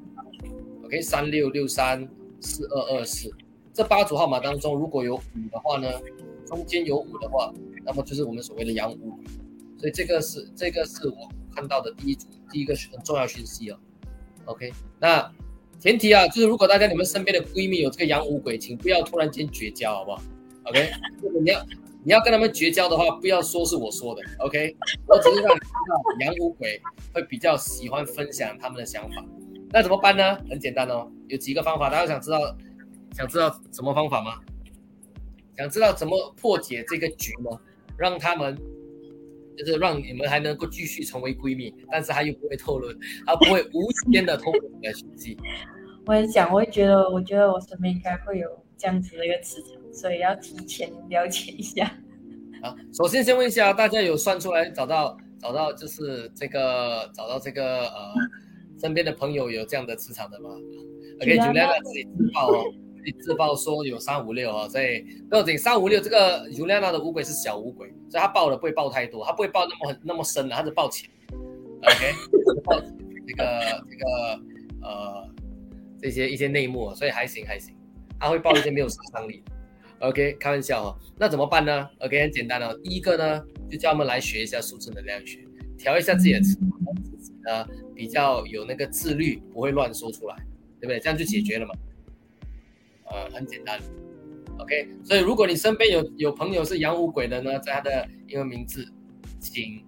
[0.85, 2.09] ，OK 三六六三
[2.41, 3.29] 四二二四
[3.75, 5.89] 这八组号码当中，如果有五的话呢，
[6.47, 7.53] 中间有五的话，
[7.85, 9.25] 那么就是我们所谓的阳五鬼，
[9.77, 13.79] 所以这个是这个是我看到的第一组第一个很重要讯息哦
[14.45, 15.29] ，OK 那。
[15.81, 20.23] 前提啊，就是如果大家你们身边的闺蜜有这个阳五鬼，请不要突然间绝交，好不好
[20.67, 20.93] ？OK，
[21.43, 21.61] 你要
[22.05, 26.81] 你要跟他们绝交的话，不要说是我说的，OK，我只是让你知道阳五鬼
[27.15, 29.25] 会比较喜欢分享他们的想法。
[29.71, 30.37] 那怎么办呢？
[30.51, 32.39] 很简单哦，有几个方法，大家想知道
[33.13, 34.35] 想知道什么方法吗？
[35.57, 37.59] 想知道怎么破解这个局吗？
[37.97, 38.57] 让他们。
[39.55, 42.89] 就是让你们还能够继续成为闺蜜，但是他又不会透露，
[43.27, 45.37] 他不会无间的透露你的信息。
[46.07, 51.93] 我很想，我会觉得，我觉得我身边应该会有这样子的一个磁场，所以要提前了解一下。
[52.63, 58.15] 好，首先先问一下大家，有算出来找到找到就是这个找到这个呃
[58.81, 60.51] 身边的朋友有这样的磁场的吗
[61.21, 62.65] ？OK，尽量自己自爆哦。
[63.05, 71.11] 自己自爆说有三五六啊，所以不要紧，三五六这个尤亮娜的五鬼是小五鬼，所以他爆的不会爆太多，他不会爆那么很那么深的，他是爆浅。
[71.83, 72.13] OK，
[72.63, 72.79] 爆
[73.27, 74.41] 这个这个
[74.83, 75.29] 呃
[76.01, 77.75] 这些一些内幕，所以还行还行，
[78.21, 79.43] 他会爆一些没有杀伤力。
[80.03, 85.39] OK，开玩笑哈，那怎么办呢？OK，很简单哦，第一个呢就叫我们来学一下数字能量学，
[85.79, 86.59] 调一下自己的词，
[87.05, 90.35] 自己呢比较有那个自律，不会乱说出来，
[90.81, 90.99] 对不对？
[90.99, 91.75] 这样就解决了嘛。
[93.13, 93.79] 呃，很简单
[94.59, 94.89] ，OK。
[95.05, 98.85] 所以如果你身边有有朋友是养五鬼的呢，在他的英文名字，
[99.39, 99.85] 请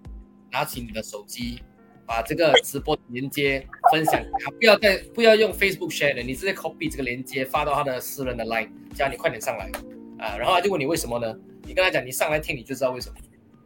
[0.49, 1.59] 拿起你的手机，
[2.05, 4.23] 把这个直播连接分享，
[4.61, 9.69] 不要再不要用 Facebook share 的，你直接 copy 这个连接发到他的私人的 line，叫你快点上来
[10.25, 10.37] 啊。
[10.37, 11.33] 然后他就问你为什么呢？
[11.63, 13.15] 你跟他讲，你上来听你就知道为什么，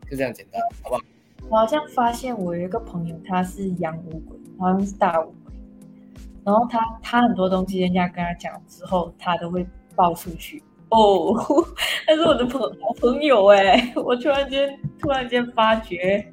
[0.10, 1.02] 就这样简单，好不好？
[1.50, 5.54] 我好像发现我有一个朋友，他是养乌龟，好像是大乌龟。
[6.46, 11.36] 然后他他很多东西，人家跟他讲之后，他都会爆出去哦。
[12.08, 16.26] 他是我的朋好朋友哎，我突然间突然间发觉。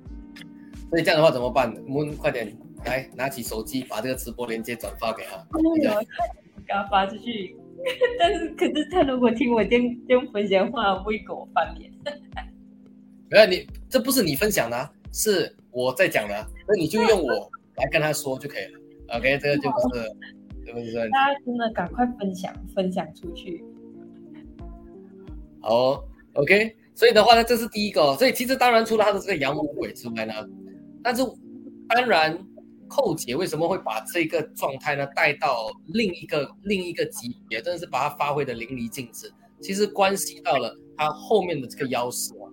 [0.91, 1.75] 所以这样的话怎么办？
[1.89, 5.45] 我们快点来拿起手机，把这个直播链接转发给他。
[6.67, 7.57] 给他发出去。
[8.19, 11.91] 但是可是他如果听我这样这样分享的话，不会跟我翻脸。
[13.31, 18.81] 没有你，这不是你分享的，是我在讲的，那你就用我来跟他说就可以了。
[19.17, 20.03] OK，这个 就不是，
[20.65, 21.09] 对不对？
[21.11, 23.65] 大家真的赶快分享分享出去。
[25.61, 28.17] 好，OK，所以的话呢，这是第一个。
[28.17, 30.35] 所以其实当然除了他的这个阳五鬼之外呢，
[31.03, 31.23] 但是
[31.89, 32.37] 当然。
[32.89, 37.61] 寇姐为什么会把这个状态呢带到另一个另一个级别？
[37.61, 39.33] 真的是把它发挥的淋漓尽致。
[39.61, 42.45] 其实关系到了它后面的这个幺四啊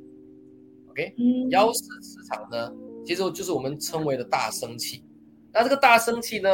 [0.89, 1.13] ，OK，
[1.49, 2.71] 幺四磁场呢，
[3.05, 5.03] 其实就是我们称为的大生气。
[5.51, 6.49] 那这个大生气呢，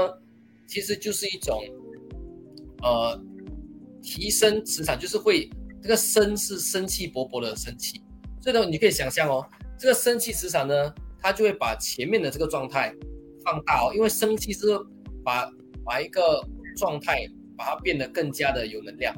[0.65, 1.61] 其实就是一种
[2.81, 3.21] 呃
[4.01, 5.49] 提升磁场，就是会
[5.81, 8.01] 这个生是生气勃勃的生气。
[8.41, 9.45] 所以呢，你可以想象哦，
[9.77, 12.93] 这个生气磁场呢，它就会把前面的这个状态。
[13.49, 14.67] 放大哦，因为生气是
[15.23, 15.51] 把
[15.83, 16.45] 把一个
[16.77, 17.27] 状态
[17.57, 19.15] 把它变得更加的有能量，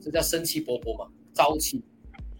[0.00, 1.82] 这叫生气勃勃嘛，朝气。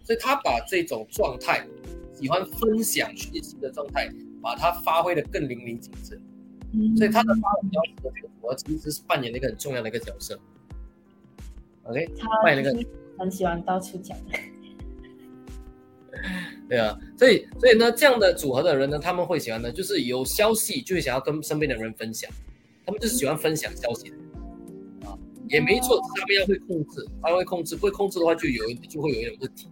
[0.03, 1.65] 所以他把这种状态，
[2.13, 4.09] 喜欢分享讯息的状态，
[4.41, 6.21] 把它发挥的更淋漓尽致。
[6.97, 10.39] 所以他的发挥角色，我其实是扮演了一个很重要的一个角色。
[11.83, 12.07] OK，
[12.43, 14.17] 扮演了一个很喜欢到处讲。
[16.71, 22.31] 对啊，所以所以呢，这样的组合的人呢，他们会喜欢呢，就是有消息就会想要跟身边的人分享，
[22.85, 24.15] 他们就是喜欢分享消息的
[25.05, 25.11] 啊，
[25.49, 29.67] 也没错，他们要会控制，他会控制，不会控制的话就有就会有一点问题。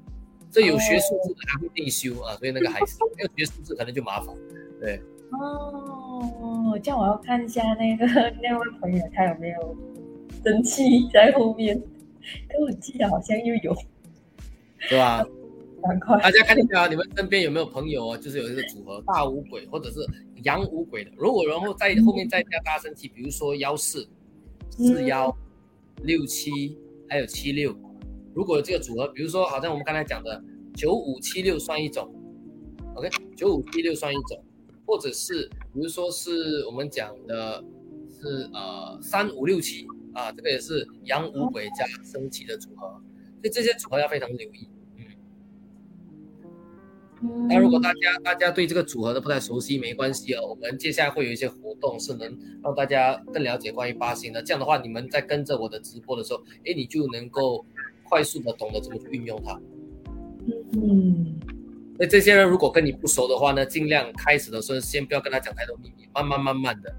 [0.51, 4.35] 所以有学数字的还会内修啊，所以那个还是没有学数字可能就麻烦。
[4.81, 8.05] 对，哦，这样我要看一下那个
[8.43, 9.77] 那位朋友他有没有
[10.43, 11.81] 生气在后面，
[12.49, 13.73] 可我记得好像又有，
[14.89, 15.25] 对吧？
[16.21, 18.17] 大家看一下，你们身边有没有朋友啊？
[18.17, 19.99] 就是有一个组合大五鬼或者是
[20.43, 21.11] 阳五鬼的。
[21.15, 24.07] 如果然后在后面再加大升气，比如说幺四、
[24.69, 25.35] 四幺、
[26.03, 26.77] 六七，
[27.07, 27.75] 还有七六。
[28.33, 30.43] 如果这个组合，比如说好像我们刚才讲的
[30.75, 32.13] 九五七六算一种
[32.95, 34.43] ，OK，九五七六算一种，
[34.85, 37.63] 或者是比如说是我们讲的
[38.11, 42.87] 是呃三五六七啊，这个也是阳五鬼加升气的组合，
[43.41, 44.67] 所以这些组合要非常留意。
[47.49, 50.47] 那如果大家大家对这个组合都不太熟悉，没关系哦。
[50.47, 54.41] 我们接下来会有一些活动，是能让大家更了解关于八星的。
[54.41, 57.65] 这样的话，你们在跟着我的直播的时候，哎，你就能够
[58.03, 59.59] 快速的懂得怎么去运用它。
[60.73, 61.39] 嗯。
[61.97, 66.95] 那这些人如果跟你不熟的话呢，尽量开始的时候先不要跟他讲太多秘密，慢慢慢慢的，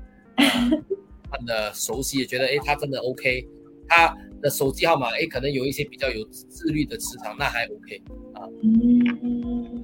[1.31, 3.49] 慢的熟悉，觉得哎他真的 OK，
[3.89, 8.03] 他的手机号码哎可能有一些比较有自律的磁场，那还 OK
[8.35, 8.45] 啊。
[8.63, 9.83] 嗯。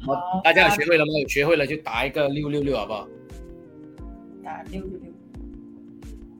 [0.00, 1.12] 好，大家有学会了吗？
[1.20, 3.08] 有学会了就打一个六六六，好不好？
[4.42, 5.12] 打六六六，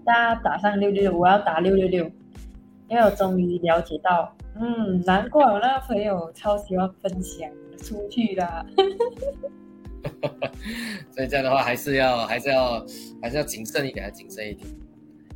[0.04, 2.04] 大家打上六六六，我要打六六六，
[2.88, 8.64] 因为我终于了解到，嗯，难怪我那个朋友超喜欢分享出去啦。
[11.10, 12.82] 所以这样的话，还是要还是要
[13.20, 14.66] 还是要谨慎一点，谨慎一点，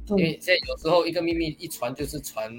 [0.09, 2.53] 因为现在有时候一个秘密一传就是传，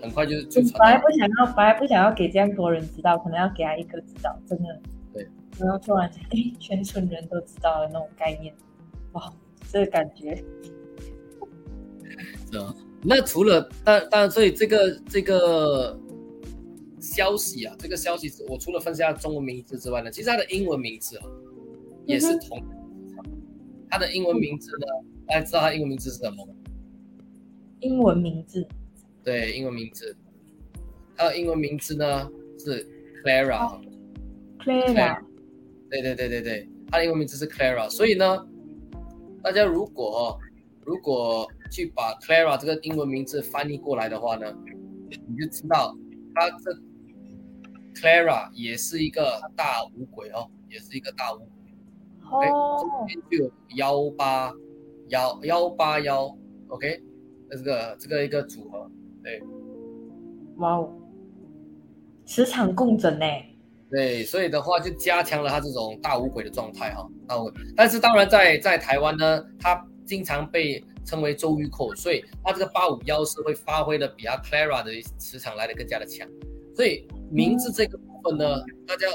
[0.00, 0.74] 很快就就传。
[0.78, 4.80] 本来不想要，本来不想要给这样多人知道，可能要给他一个知道，真的。
[5.14, 5.26] 对
[5.58, 8.54] 然后突然间，哎，全村人都知道了那种概念，
[9.12, 9.32] 哇，
[9.72, 10.36] 这个感觉。
[12.52, 15.98] 是啊，那除了，但但所以这个这个
[17.00, 21.24] 消息啊，这个消息，我除了分析它中文名字之外呢，其实它的英文名字啊，
[22.04, 22.62] 也是同。
[23.88, 24.86] 它的英文名字呢，
[25.26, 26.52] 大家知道它英文名字是什么吗？
[27.80, 28.66] 英文名字。
[29.24, 30.16] 对，英文名字。
[31.16, 32.86] 他的英文名字呢是
[33.24, 33.80] Clara。
[34.58, 35.22] Clara。
[35.88, 38.46] 对对对对对，他的英文名字是 Clara，所以呢，
[39.42, 40.38] 大家如果
[40.84, 44.52] 如果去把 Clara 这个英文名字翻译过来的话呢，
[45.08, 45.96] 你就知道
[46.34, 46.72] 他这
[47.94, 52.48] Clara 也是一个大五鬼哦，也是一个大五鬼。
[52.48, 52.78] 哦。
[52.82, 54.52] 这边就有幺八
[55.08, 56.36] 幺幺八幺
[56.68, 57.00] ，OK，
[57.50, 58.90] 这个这个一个组合，
[59.22, 59.42] 对。
[60.56, 60.92] 哇哦，
[62.24, 63.26] 磁场共振呢。
[63.88, 67.52] 对，所以的话就加强了他这种大五鬼的状态哈，大五。
[67.76, 76.28] 但是当然在在台湾呢，他经常被称为周瑜扣，所以他这个八五幺是会发挥的比他 Clara 的磁场来的更加的强。
[76.74, 79.06] 所以名字这个部分呢，大家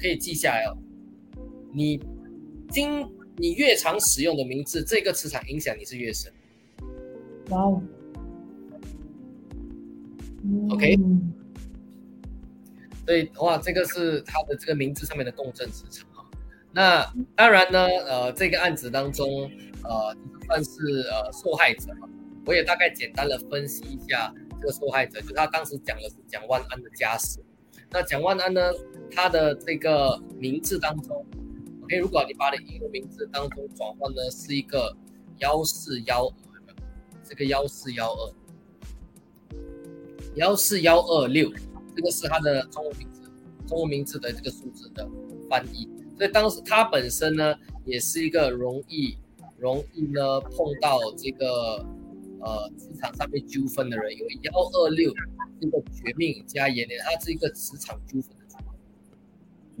[0.00, 0.78] 可以记下来哦。
[1.72, 2.00] 你
[2.70, 3.06] 经
[3.36, 6.32] 你越常使用的名字，这个磁场影响你是越深。
[7.50, 7.82] 哇哦。
[10.70, 10.96] OK。
[13.06, 16.24] 所以的话，这个是他的这个名字上面的共振磁场哈。
[16.72, 19.50] 那当然呢，呃，这个案子当中，
[19.82, 22.08] 呃，算是呃受害者嘛。
[22.46, 27.40] 我也大概简单的分析一下这个受害者，就他当时讲的是蒋万安的家史。
[27.90, 28.60] 那蒋万安呢，
[29.10, 31.26] 他的这个名字当中
[31.82, 34.96] ，OK，，如果你把你英文名字当中转换呢是一个
[35.38, 36.32] 幺四幺二，
[37.30, 38.34] 这个幺四幺二，
[40.34, 41.48] 幺四幺二六，
[41.94, 43.22] 这个是它的中文名字，
[43.68, 45.08] 中文名字的这个数字的
[45.48, 45.88] 翻译。
[46.18, 47.54] 所以当时它本身呢，
[47.84, 49.16] 也是一个容易
[49.58, 51.86] 容易呢碰到这个
[52.40, 58.36] 呃职场上面纠纷的人，因为幺二六是一个绝命加延年，它是一个职场纠纷的。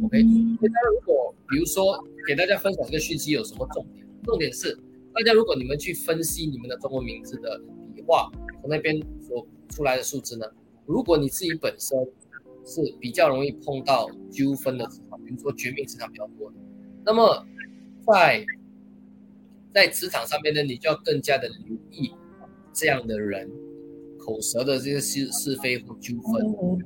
[0.04, 4.06] OK，所以大家如果比如说给大家分享这个讯息有什么重点？
[4.22, 4.78] 重点是
[5.14, 7.60] 大家如果你们去分析你们的中文名字的
[7.94, 8.30] 笔画
[8.60, 10.46] 从那边所出来的数字呢，
[10.86, 11.98] 如果你自己本身
[12.64, 16.52] 是比较容易碰到纠纷的职场，比如说绝命职场比较多，
[17.04, 17.44] 那么
[18.06, 18.44] 在
[19.72, 22.12] 在职场上面呢，你就要更加的留意
[22.72, 23.50] 这样的人
[24.18, 26.80] 口舌的这些是是非或纠纷。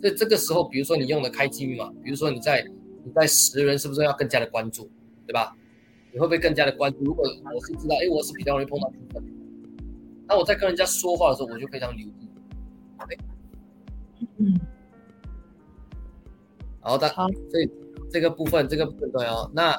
[0.00, 2.66] 所以这个时候，比如说你用的开机密码，比如说你在
[3.04, 4.90] 你在识人，是不是要更加的关注，
[5.26, 5.56] 对吧？
[6.14, 7.02] 你会不会更加的关注？
[7.02, 9.22] 如果我是知道，哎，我是比较容易碰到纠纷，
[10.28, 12.28] 那我在跟人家说话的时候，我就非常留意。
[12.98, 13.18] OK，
[14.38, 14.60] 嗯，
[16.80, 17.08] 好的，
[17.50, 17.68] 所以
[18.08, 19.50] 这个部分这个部分重要。
[19.52, 19.76] 那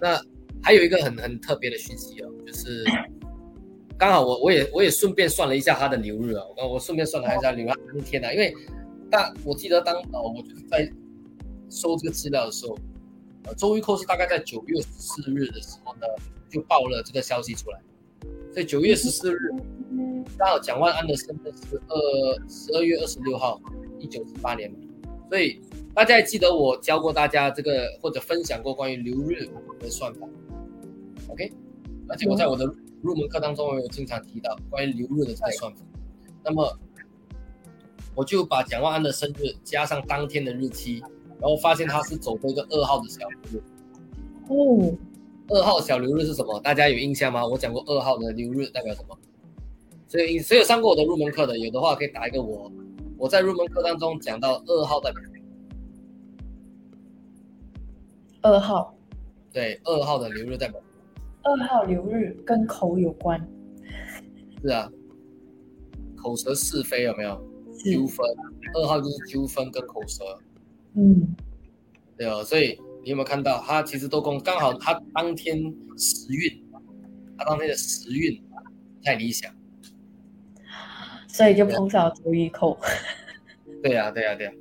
[0.00, 0.18] 那
[0.62, 2.84] 还有一个很很特别的讯息哦，就是
[3.98, 8.54] 刚好我我也我也顺便算了一下他的流日啊，我我顺便算了一下流日当天啊，因为。
[9.08, 10.92] 大我记得当哦，我就是在
[11.70, 12.76] 收这个资料的时候，
[13.54, 16.06] 周玉蔻是大概在九月十四日的时候呢，
[16.48, 17.80] 就报了这个消息出来。
[18.52, 19.38] 所以九月十四日，
[20.38, 23.60] 刚好蒋万安的生日是二十二月二十六号，
[23.98, 24.72] 一九四八年。
[25.28, 25.60] 所以
[25.94, 30.26] 大家记得我教过大家这个或者分享过关于流日的算法
[31.28, 31.52] ，OK？
[32.08, 32.64] 而且我在我的
[33.02, 35.80] 入门课当中，我有经常提到关于流日的这个算法。
[36.44, 36.78] 那么
[38.14, 41.02] 我就把蒋万安的生日加上当天的日期，
[41.40, 43.62] 然后发现他是走这个二号的小流日。
[44.48, 44.96] 哦，
[45.48, 46.58] 二号小流日是什么？
[46.60, 47.46] 大家有印象吗？
[47.46, 49.18] 我讲过二号的流日代表什么？
[50.08, 52.70] 所以谁有上过我的入门课的，有的话可以打一个我。
[53.18, 55.20] 我在入门课当中讲到二号代表。
[58.42, 58.94] 二号。
[59.52, 60.80] 对，二号的流日代表。
[61.42, 63.40] 二号流日跟口有关。
[64.62, 64.90] 是啊，
[66.16, 67.34] 口舌是非有没有？
[67.84, 68.26] 纠纷，
[68.74, 70.24] 二号就是纠纷跟口舌，
[70.96, 71.36] 嗯，
[72.16, 75.56] 对哦，所以你有没有看到他其实都公刚好他当天
[75.98, 76.64] 时运，
[77.36, 78.42] 他当天的时运
[79.02, 79.52] 太理想，
[81.28, 82.78] 所以就碰上周一扣。
[83.82, 84.52] 对呀，对呀，对呀。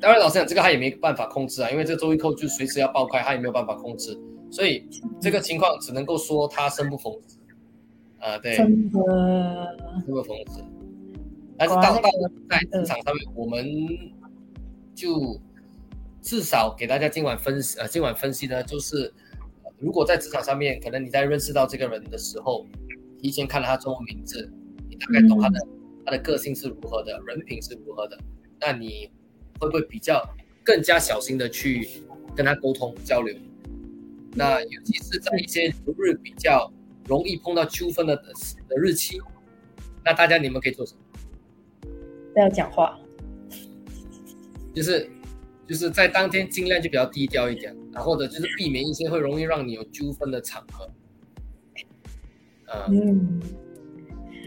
[0.00, 4.16] 当然，老实讲，这个他也没办法控制啊，因为这周一扣就随时要爆开，他也没有办法控制，
[4.50, 4.88] 所以
[5.20, 7.36] 这个情况只能够说他生不逢时，
[8.18, 8.98] 啊，对，真的。
[10.06, 10.64] 生不逢时。
[11.58, 12.08] 但是当到
[12.48, 13.66] 在职场上面，我们
[15.00, 15.40] 就
[16.20, 19.10] 至少给大家今晚分析，呃，今晚分析呢，就是
[19.78, 22.66] 如果在职场上面，可能你在认识到这个人的时候，
[23.18, 24.52] 提前看了他中文名字，
[24.90, 25.66] 你大概懂他的
[26.04, 28.18] 他的个性是如何的，人品是如何的，
[28.60, 29.10] 那你
[29.58, 30.22] 会不会比较
[30.62, 31.88] 更加小心的去
[32.36, 33.34] 跟他沟通交流？
[34.34, 36.70] 那尤其是在一些流日比较
[37.06, 39.18] 容易碰到纠纷的的日期，
[40.04, 41.00] 那大家你们可以做什么？
[42.34, 43.00] 不要讲话，
[44.74, 45.10] 就是
[45.66, 50.90] 就是在当天尽量就比较低调一点，然后或者就是避免一些会容易让你有纠纷的场合。
[52.88, 53.40] 嗯，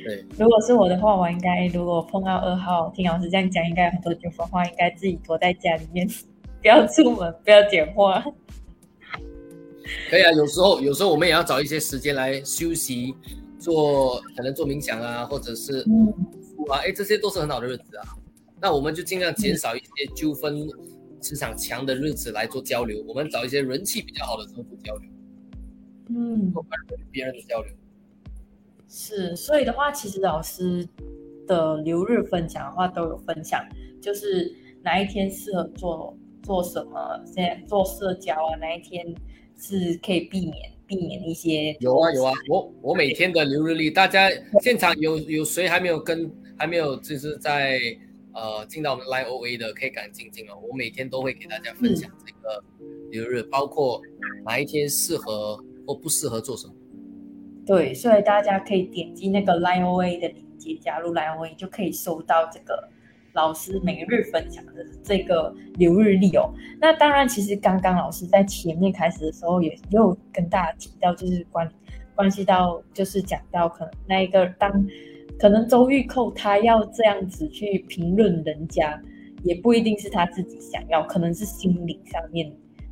[0.06, 0.26] 对。
[0.38, 6.08] 如果是我的话，我应该如果碰到二号，听老师这样讲，应该很多纠纷话，应该自己躲在家里面，
[6.62, 8.24] 不要出门，不要讲话。
[10.10, 13.14] 可以啊，有时候有时候我们也要找一些时间来休息，
[13.60, 15.86] 做可能做冥想啊，或者是。
[16.70, 18.16] 啊，哎，这些都是很好的日子啊，
[18.64, 20.66] 那我们就尽量减少一些纠纷
[21.20, 25.10] 磁场强的日子来做交流，我们找一些人气比较好的时候做交流，
[26.08, 26.50] 嗯，
[26.88, 27.70] 跟别人的交流。
[28.88, 30.88] 是，所以的话，其实老师
[31.46, 33.62] 的留日分享的话都有分享，
[34.02, 34.50] 就是
[34.82, 39.06] 哪一天适合做做什么，现在做社交啊，哪一天
[39.60, 40.72] 是可以避免。
[40.86, 44.30] 避免一些有啊有啊，我我每天的留日历，大家
[44.62, 47.80] 现场有有谁还没有跟还没有就是在
[48.34, 50.54] 呃进到我们 Line OA 的，可以赶紧进哦。
[50.62, 52.64] 我每天都会给大家分享这个
[53.12, 54.02] 流日，包括
[54.46, 55.58] 哪一天适合
[55.88, 56.74] 或不适合做什么。
[57.66, 62.90] 对，所以大家可以点击那个 Line OA 的链接加入 Line OA，就可以收到这个。
[63.36, 71.68] 老师每日分享的这个流日历哦，那当然，其实刚刚老师在前面开始的时候也又跟大家提到，就是关
[72.14, 74.72] 关系到，就是讲到可能那一个当
[75.40, 79.02] 可能周玉蔻他要这样子去评论人家，
[79.44, 82.52] 也不一定是他自己想要，可能是心理上面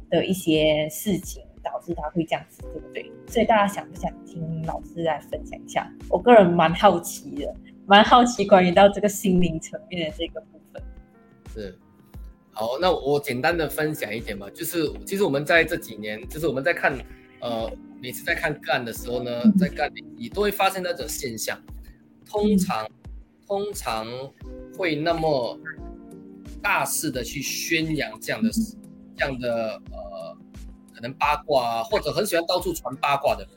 [0.10, 3.12] 的一些事情导致他会这样子，对不对？
[3.28, 5.90] 所以大家想不想听老师来分享一下？
[6.10, 10.84] 我个人蛮好奇的，蛮好奇关于到这个心灵层面的这个部分。
[11.54, 11.78] 是，
[12.52, 16.94] 好，那我简单的分享一点吧，就是其实我们在这几年，就是我们在看，
[17.40, 17.72] 呃，
[18.02, 21.58] 每次在看个案的时候呢，在干你都会发现那种现象，
[22.32, 22.88] 通常
[23.46, 24.08] 通常
[24.78, 25.60] 会那么。
[26.64, 28.52] 大肆的去宣扬这样的、
[29.18, 30.38] 这样的呃，
[30.94, 33.52] 可能八卦啊，或者很喜欢到处传八卦的人，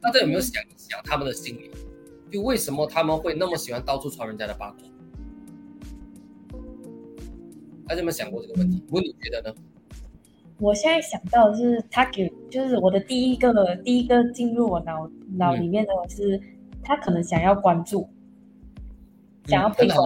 [0.00, 1.70] 大家有没有想一想他们的心理？
[2.32, 4.78] 就为什么他们会那么喜欢到处传人家的八卦？
[7.86, 8.82] 大家有没有想过这个问题？
[8.90, 9.54] 问你觉得呢？
[10.58, 16.40] 我现在想到的是，他给就是我的第一个第一个进入我脑脑里面的是，
[16.84, 18.08] 他可能想要关注，
[19.46, 20.02] 想要配合。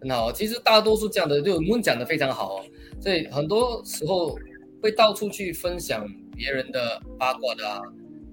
[0.00, 2.64] 很好，其实大多数这样的，就我们讲的非常好哦。
[3.00, 4.38] 所以很多时候
[4.82, 7.80] 会到处去分享别人的八卦的啊，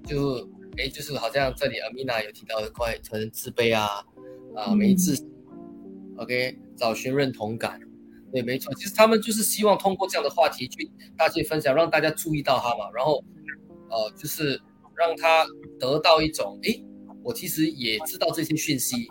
[0.06, 4.06] 就哎，就是好像这里阿米娜有提到的，关于可能自卑啊，
[4.56, 5.30] 啊，没自信
[6.18, 7.80] ，OK，找寻认同感，
[8.34, 13.24] 对，没错，其实他们就是希望通过这样的话题去大家分享，让大家注意到他嘛，然后
[13.90, 14.62] 呃，就是
[14.96, 15.46] 让他
[15.80, 16.82] 得到一种，哎，
[17.24, 19.08] 我其实也知道这些讯息。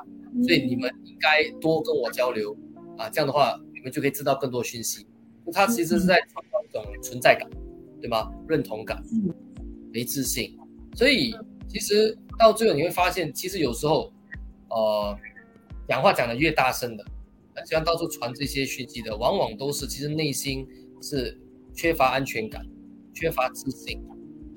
[0.46, 2.56] 所以你们应该多跟我交流
[2.96, 5.04] 啊，这样的话你们就可以知道更多讯息。
[5.52, 7.50] 他其实是在创造一种存在感，
[8.00, 8.30] 对吗？
[8.46, 9.02] 认同感，
[9.92, 10.56] 没自信。
[10.94, 11.34] 所以
[11.68, 14.12] 其实到最后你会发现，其实有时候，
[14.68, 15.18] 呃，
[15.88, 17.04] 讲话讲的越大声的，
[17.66, 20.64] 喜欢到处传这些讯息的，往往都是其实内心
[21.02, 21.36] 是
[21.74, 22.64] 缺乏安全感、
[23.12, 24.00] 缺乏自信、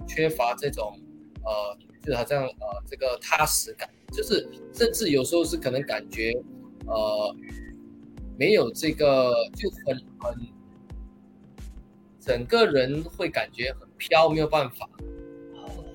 [0.07, 0.95] 缺乏这种
[1.43, 3.89] 呃，就好像呃这个踏实感。
[4.11, 6.31] 就是，甚至有时候是可能感觉，
[6.85, 7.35] 呃，
[8.37, 10.47] 没有这个就很很，
[12.19, 14.87] 整个人会感觉很飘，没有办法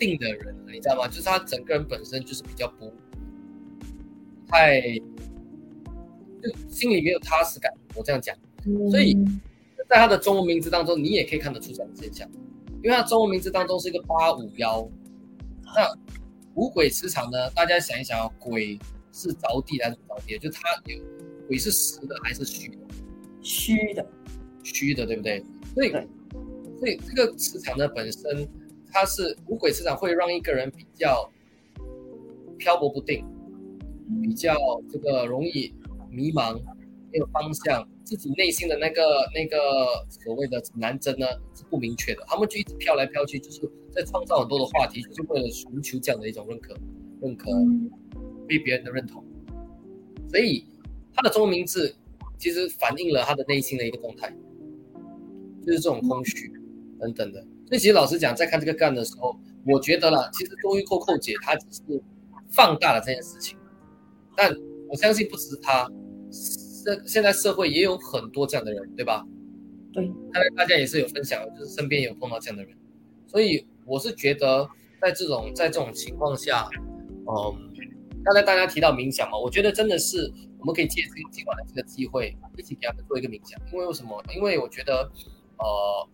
[0.00, 1.06] 定的人，你知道吗？
[1.06, 2.92] 就是他整个人本身就是比较不
[4.48, 4.80] 太，
[6.42, 7.72] 就心里没有踏实感。
[7.94, 8.36] 我这样讲，
[8.90, 9.16] 所以
[9.88, 12.28] 在他的中文名字当中，你也可以看得出这样的现象，
[12.82, 14.90] 因为他中文名字当中是一个八五幺，
[15.74, 15.92] 那。
[16.54, 17.48] 五鬼磁场呢？
[17.50, 18.76] 大家想一想，鬼
[19.12, 20.36] 是着地还是着地？
[20.38, 20.98] 就它有
[21.46, 22.76] 鬼是实的还是虚的？
[23.42, 24.04] 虚的，
[24.64, 25.40] 虚的，对不对？
[25.72, 25.90] 所以，
[26.80, 28.48] 所以这个磁场呢本身，
[28.90, 31.30] 它是五鬼磁场会让一个人比较
[32.58, 33.24] 漂泊不定，
[34.20, 34.56] 比较
[34.90, 35.72] 这个容易
[36.10, 36.60] 迷茫，
[37.12, 43.60] 没有方向，自己内心的那个那个所谓的南针呢是不明确的，他们就一直飘来飘去，就是。
[43.99, 46.72] 在创造很多的话题，就是为了寻求这样的一种认可、
[47.20, 47.51] 认可，
[48.46, 49.24] 被别人的认同。
[50.30, 50.64] 所以
[51.12, 51.92] 他的中文名字
[52.38, 54.32] 其实反映了他的内心的一个动态，
[55.66, 56.53] 就是这种空虚
[57.01, 57.40] 等等的。
[57.66, 59.36] 所以其实老实讲，在看这个干的时候，
[59.66, 62.01] 我觉得啦，其实多玉扣扣姐她只是
[62.51, 63.59] 放大了这件事情，
[64.36, 64.55] 但
[64.88, 65.90] 我相信不只是她，
[66.30, 69.26] 现现在社会也有很多这样的人，对吧？
[69.92, 72.76] 对，看来大家也是有分享，就是身边有碰到这样的人，
[73.26, 73.66] 所以。
[73.89, 74.68] 我是觉得，
[75.01, 76.68] 在这种在这种情况下，
[77.26, 77.72] 嗯，
[78.22, 83.59] 刚才大家提到冥想嘛，我觉得真的是我们可以借这个今晚的这个机会，一起给他们做一个冥想。
[83.72, 84.22] 因为为什么？
[84.36, 85.11] 因为我觉得，
[85.59, 86.09] 呃，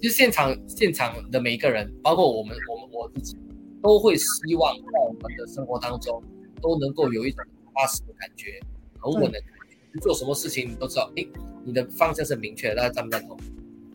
[0.00, 3.36] 其实现场现场的每一个人，包括我们我们我自己，
[3.80, 6.20] 都会希望在我们的生活当中
[6.60, 7.44] 都能够有一种
[7.74, 8.60] 踏实的感觉，
[8.98, 10.00] 很稳的感觉。
[10.00, 11.24] 做什么事情你都知道，哎，
[11.64, 12.74] 你的方向是明确的。
[12.74, 13.38] 大家赞不赞同？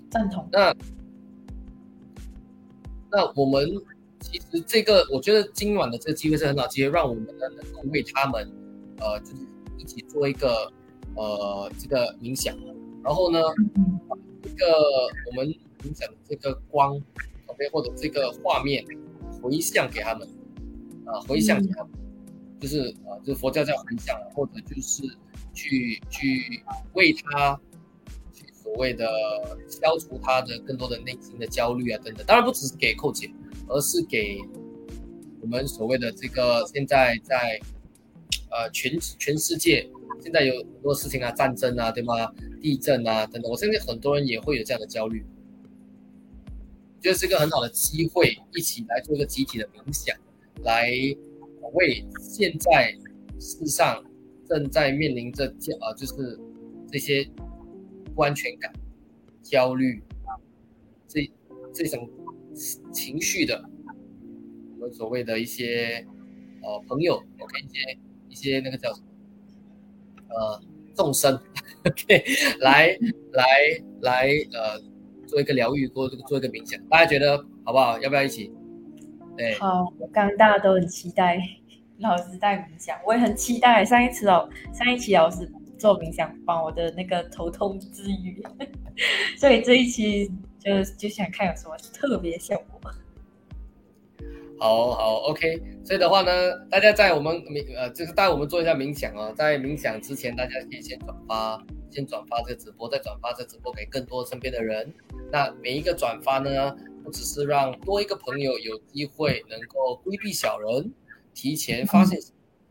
[0.09, 0.47] 赞同。
[0.51, 0.73] 那。
[3.11, 3.69] 那我们
[4.21, 8.49] 其实这个，我觉得今晚的这个机会是很好机会，让我们呢能够为他们，
[8.99, 9.35] 呃，就是
[9.77, 10.71] 一起做一个
[11.15, 12.55] 呃这个冥想，
[13.03, 13.39] 然后呢，
[14.43, 14.65] 这个
[15.27, 15.47] 我们
[15.83, 16.95] 冥想这个光
[17.47, 18.85] ，OK，或者这个画面
[19.41, 20.27] 回向给他们，
[21.05, 21.91] 啊，回向给他们，
[22.59, 25.03] 就是啊，就是佛教叫回向，或者就是
[25.53, 27.59] 去去为他。
[28.61, 29.07] 所谓的
[29.67, 33.27] 消除他的更多的内心的焦虑啊等等，当然不只是给寇姐，
[33.67, 34.39] 而是给
[35.41, 37.59] 我们所谓的这个现在在
[38.51, 39.89] 呃全全世界
[40.21, 42.31] 现在有很多事情啊，战争啊，对吗？
[42.61, 45.25] 地震啊等等，我相信很多人也会有这样的焦虑，
[47.01, 50.15] 觉得是一个很好的机会，一起来做一个集体的冥想，
[50.63, 50.91] 来
[51.73, 52.95] 为现在
[53.39, 54.03] 世上
[54.47, 55.45] 正在面临着
[55.81, 56.39] 呃，就是
[56.91, 57.27] 这些。
[58.15, 58.71] 不安全感、
[59.41, 60.01] 焦虑，
[61.07, 61.29] 这
[61.73, 62.09] 这种
[62.91, 63.63] 情绪的，
[64.75, 66.05] 我们所谓的一些
[66.61, 67.99] 呃朋友，OK，一些
[68.29, 69.07] 一些那个叫什么
[70.29, 70.61] 呃
[70.95, 71.39] 众生
[71.85, 72.23] ，OK，
[72.59, 72.97] 来
[73.31, 73.45] 来
[74.01, 74.79] 来呃
[75.27, 77.99] 做一个疗愈，做做一个冥想，大家觉得好不好？
[77.99, 78.51] 要不要一起？
[79.37, 81.39] 对，好，刚刚大家都很期待
[81.99, 85.49] 老师带冥想，我也很期待上一次老上一期老师
[85.81, 88.39] 做冥想，帮我的那个头痛治愈，
[89.35, 92.91] 所以这一期就就想看有什么特别效果。
[94.59, 95.59] 好好，OK。
[95.83, 99.33] 所以的话呢，大家在我们冥呃，就是带我们做一下冥想哦。
[99.35, 104.93] 在冥想之前，大家可以先转发，先转发这个直播，再转发这直播给更多身边的人。
[105.31, 110.93] 那每一个转发呢，不只是让多一个朋友有机会能够规避小人，
[111.33, 112.19] 提前发现，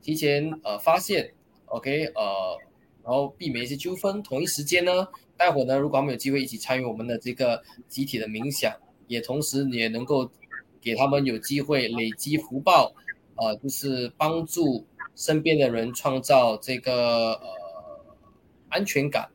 [0.01, 1.33] 提前呃发现
[1.67, 2.57] ，OK，呃，
[3.03, 4.23] 然后避免一些纠纷。
[4.23, 8.75] 同一时间呢，待会呢，如果他们有机会一起参与我们的这个集体的冥想，
[9.07, 10.31] 也同时也能够。
[10.83, 12.95] 给他们有机会累积福报，
[13.35, 18.17] 呃，就是帮助身边的人创造这个呃
[18.71, 19.29] 安全感，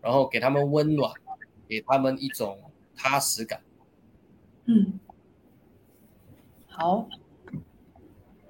[0.00, 1.12] 然后给他们温暖，
[1.68, 2.58] 给他们一种
[2.96, 3.60] 踏实感。
[4.64, 4.98] 嗯，
[6.66, 7.06] 好，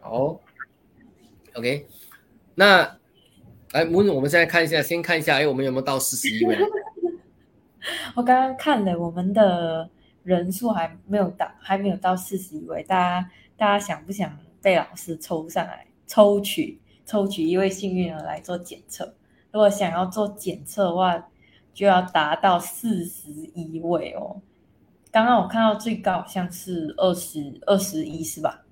[0.01, 0.41] 好
[1.55, 1.89] ，OK，
[2.55, 2.97] 那
[3.75, 6.57] 来木我们现在看一下，先看一下，哎，我们有没有到四十一位？
[8.17, 9.91] 我刚刚看了我们的。
[10.25, 12.83] 人数还没有到，还没有到四十一位。
[12.85, 19.15] 大家，大家想不想被老师抽上来，抽取抽取一位幸运儿来做检测？
[19.53, 21.29] 如果想要做检测的话，
[21.75, 24.41] 就要达到四十一位哦。
[25.13, 28.65] 刚刚我看到最高好像是二十二十一，是吧？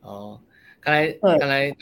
[0.00, 0.40] 哦，
[0.80, 1.72] 看来看来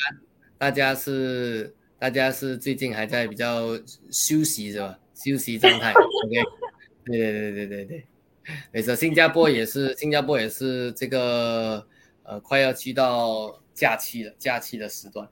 [0.61, 3.75] 大大家是大家是最近还在比较
[4.11, 4.99] 休息是吧？
[5.15, 5.91] 休息状态。
[5.97, 6.43] OK，
[7.07, 8.07] 对对对对对对。
[8.71, 11.87] 没错，新加坡也是， 新加坡也是这个
[12.25, 15.27] 呃，快要去到假期了，假期的时段。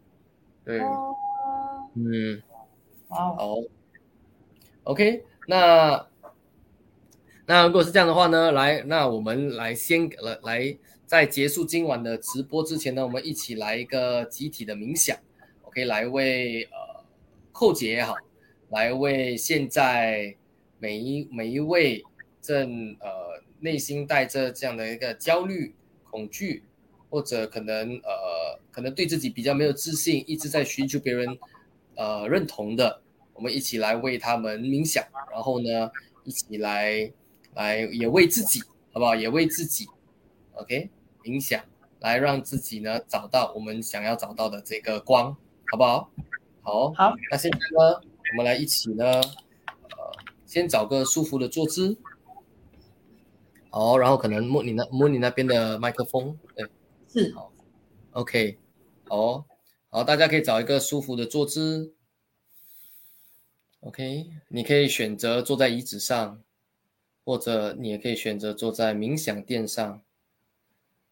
[0.65, 0.81] 对，
[1.95, 2.43] 嗯，
[3.09, 3.59] 好
[4.85, 6.07] ，OK，那
[7.45, 10.79] 那如果是这样的话呢，来，那我们来先来来，
[11.09, 15.19] 在结束今晚的直播之前呢，我们一起来一个集体的冥想
[15.63, 17.03] ，OK，来为呃
[17.51, 18.15] 寇姐也好，
[18.69, 20.37] 来为现在
[20.79, 22.05] 每一每一位。
[22.41, 25.75] 正呃内心带着这样的一个焦虑、
[26.09, 26.63] 恐惧，
[27.11, 31.39] 或者可能呃可能对自己比较没有自信，一直在寻求别人
[31.97, 33.03] 呃认同的，
[33.35, 35.91] 我们一起来为他们冥想，然后呢
[36.25, 37.13] 一起来
[37.55, 39.15] 来也为自己好不好？
[39.15, 39.87] 也为自己
[40.55, 40.89] ，OK
[41.29, 41.63] 冥想，
[42.01, 45.37] 来让自己呢找到我们想要找到的这个光，
[45.71, 46.11] 好不好？
[46.63, 47.15] 好，好。
[47.31, 48.01] 那现在呢，
[48.33, 49.23] 我们来一起呢，呃，
[50.47, 51.99] 先找个舒服的坐姿。
[53.69, 56.67] 好，然后可能摸你那摸你那边的麦克风，对，
[57.07, 57.53] 是好
[58.13, 58.59] ，OK，
[59.05, 59.45] 好，
[59.91, 61.93] 好，大家可以找一个舒服的坐姿
[63.81, 66.43] ，OK，你可以选择坐在椅子上，
[67.27, 70.03] 或者你也可以选择坐在冥想垫上，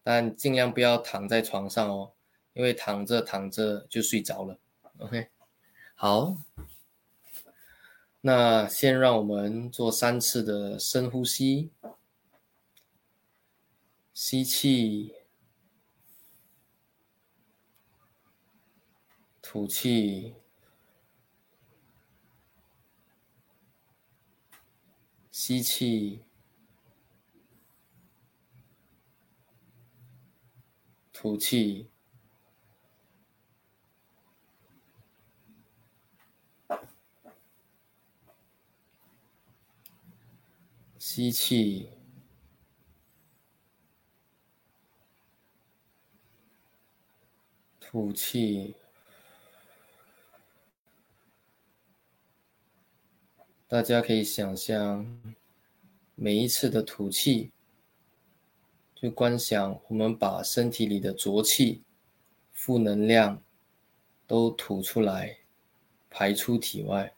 [0.09, 2.13] 但尽量不要躺在床上哦，
[2.53, 4.57] 因为躺着躺着就睡着了
[4.99, 5.27] ，OK，
[5.95, 6.37] 好，
[8.21, 11.71] 那先让我们做三次的深呼吸。
[14.13, 15.13] 吸气，
[19.41, 20.35] 吐气，
[25.29, 26.23] 吸气，
[31.19, 31.89] 吐气，
[40.99, 41.89] 吸气。
[47.79, 48.75] 吐气，
[53.67, 55.19] 大家可以想象，
[56.13, 57.51] 每一次的吐气，
[59.01, 61.83] 就观想我们把身体里的浊气、
[62.51, 63.41] 负能量
[64.25, 65.37] 都吐出来，
[66.09, 67.13] 排出体外。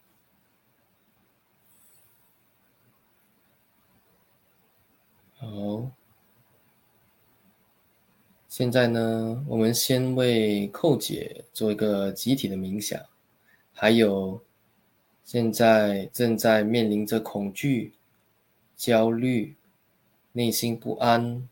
[5.37, 5.89] 好。
[8.49, 13.01] 现在呢，我们先为寇姐做一个集体的冥想，
[13.71, 14.43] 还有
[15.23, 17.93] 现在正在面临着恐惧、
[18.75, 19.55] 焦虑、
[20.33, 21.47] 内心不安、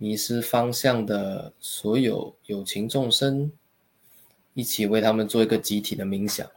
[0.00, 3.52] 迷失方向的所有有情众生，
[4.54, 6.50] 一起为他们做一个集体的冥想。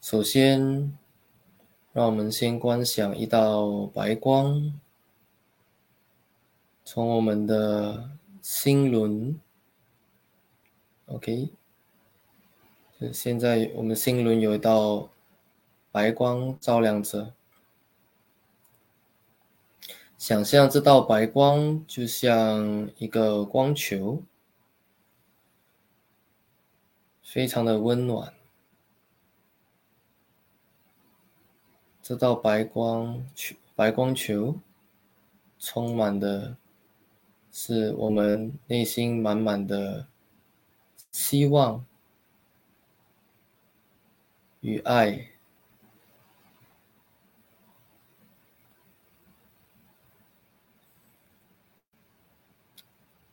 [0.00, 0.96] 首先。
[1.92, 4.78] 让我们先观想一道白光，
[6.84, 8.10] 从我们的
[8.42, 9.40] 心轮
[11.06, 11.48] OK，
[13.14, 15.08] 现在我们心轮有一道
[15.96, 17.32] 白光照亮着，
[20.18, 24.22] 想象这道白光就像一个光球，
[27.22, 28.34] 非常的温暖。
[32.02, 34.60] 这道白光球，白光球，
[35.58, 36.58] 充满的
[37.50, 40.06] 是我们内心满满的
[41.10, 41.86] 希望
[44.60, 45.30] 与爱。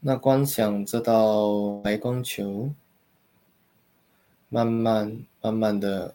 [0.05, 2.69] 那观想这道白光球，
[4.49, 6.13] 慢慢、慢慢的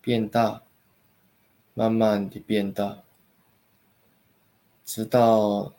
[0.00, 0.62] 变大。
[1.74, 3.02] 慢慢的变大，
[4.84, 5.72] 直到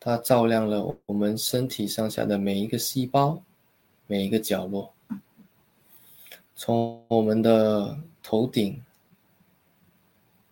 [0.00, 3.42] 它照亮了我们身体上下的每一个细胞、
[4.06, 4.94] 每一个角落，
[6.56, 8.82] 从我们的头顶、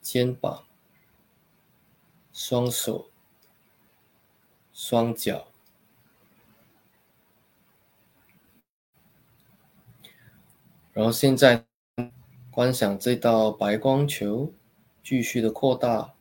[0.02, 0.64] 肩膀、
[2.34, 3.09] 双手、
[4.82, 5.46] 双脚，
[10.94, 11.66] 然后现在。
[12.50, 14.52] 观想这道白光球
[15.04, 16.14] 继续的扩大，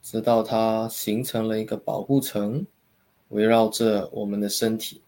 [0.00, 2.66] 直到它形成了一个保护层，
[3.28, 5.02] 围绕着我们的身体。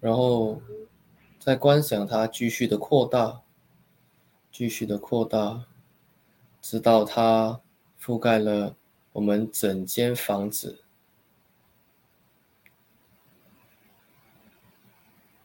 [0.00, 0.60] 然后
[1.38, 3.40] 再观想它继续的扩大，
[4.58, 5.66] 继续的扩大，
[6.60, 7.60] 直到它
[8.02, 8.74] 覆盖了
[9.12, 10.80] 我们整间房子。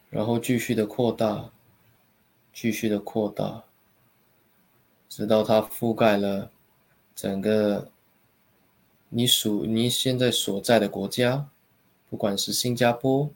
[0.09, 1.51] 然后继续的扩大，
[2.51, 3.66] 继续的扩大，
[5.07, 6.51] 直到它覆盖了
[7.14, 7.91] 整个
[9.09, 11.47] 你属你现在所在的国家，
[12.09, 13.30] 不管是新加坡、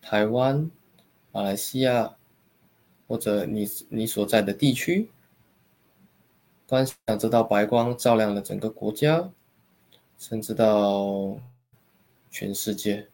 [0.00, 0.70] 台湾、
[1.30, 2.16] 马来西亚，
[3.10, 5.10] 或者你你所在的地区，
[6.68, 9.28] 观想这道白光照亮了整个国家，
[10.16, 11.36] 甚至到
[12.30, 13.08] 全世界，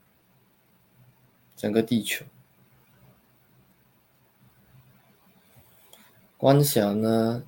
[1.56, 2.26] 整个地球。
[6.36, 7.42] 观想呢，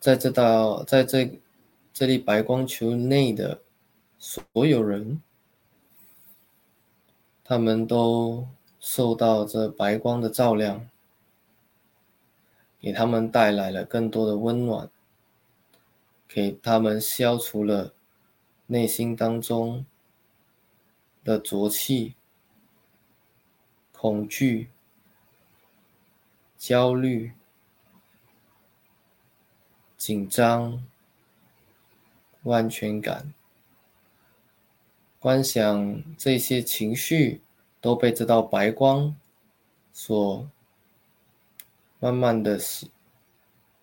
[0.00, 1.38] 在这道在这
[1.92, 3.60] 这粒白光球内的
[4.18, 5.20] 所有人，
[7.44, 8.48] 他们都
[8.80, 10.88] 受到这白光的照亮，
[12.82, 14.90] 给他们带来了更多的温暖，
[16.28, 17.94] 给他们消除了
[18.66, 19.86] 内心当中
[21.24, 22.14] 的浊气、
[23.92, 24.68] 恐惧、
[26.58, 27.32] 焦虑。
[29.96, 30.84] 紧张、
[32.42, 33.32] 不安全感，
[35.20, 37.40] 观想这些情绪
[37.80, 39.14] 都被这道白光
[39.92, 40.50] 所
[42.02, 42.58] 慢慢的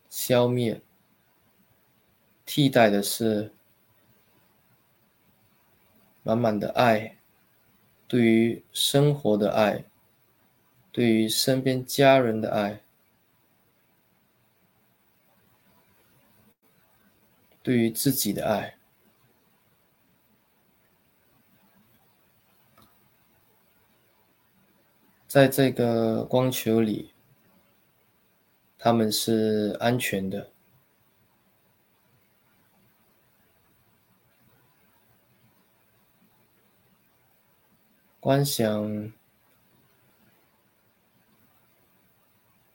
[0.09, 0.81] 消灭，
[2.45, 3.53] 替代的是
[6.21, 7.17] 满满的爱，
[8.09, 9.85] 对于生活的爱，
[10.91, 12.81] 对于身边家人的爱。
[17.61, 18.77] 对于自己的爱，
[25.27, 27.13] 在这个光球里，
[28.79, 30.49] 他们是安全的。
[38.19, 39.11] 观想，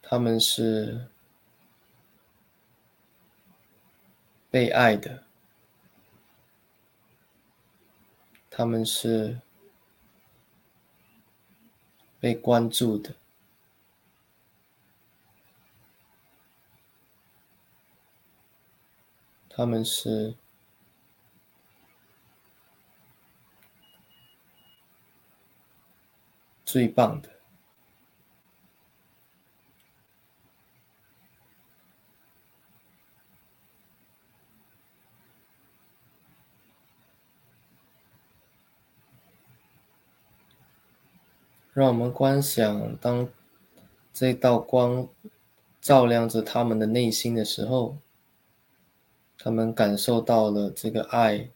[0.00, 1.09] 他们是。
[4.50, 5.24] 被爱的，
[8.48, 9.40] 他们是
[12.20, 13.16] 被关注的，
[19.57, 20.34] 他们是
[26.64, 27.30] 最棒的。
[41.72, 43.28] 让我们观想，当
[44.12, 45.09] 这道光
[45.80, 47.98] 照亮着他们的内心的时候，
[49.45, 51.51] 他们感受到了这个爱，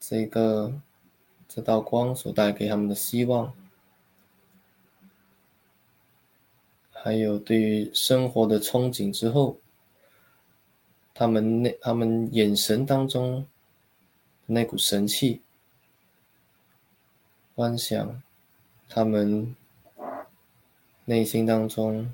[0.00, 0.72] 这个
[1.46, 3.54] 这道光所带给他们的希望，
[6.90, 9.56] 还有对于生活的憧憬之后，
[11.14, 13.46] 他们那他们眼神当中
[14.46, 15.42] 那股神气，
[17.54, 18.20] 观想
[18.88, 19.54] 他们
[21.04, 22.12] 内心当中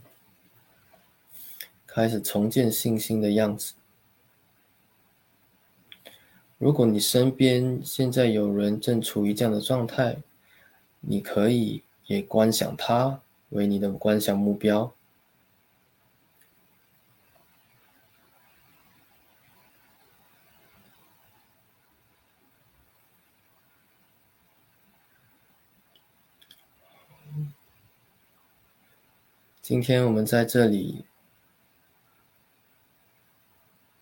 [1.87, 3.73] 开始重建信心的样子。
[6.59, 10.17] 如果你身边现在有人正处于这样的状态，
[11.01, 14.91] 你可以也观想他为你的观想目标。
[29.61, 31.05] 今天我们在这里，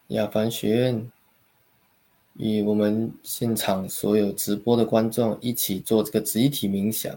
[0.09, 1.11] 亚凡学院。
[2.35, 7.17] 与我们现场所有直播的观众一起做这个集体冥想，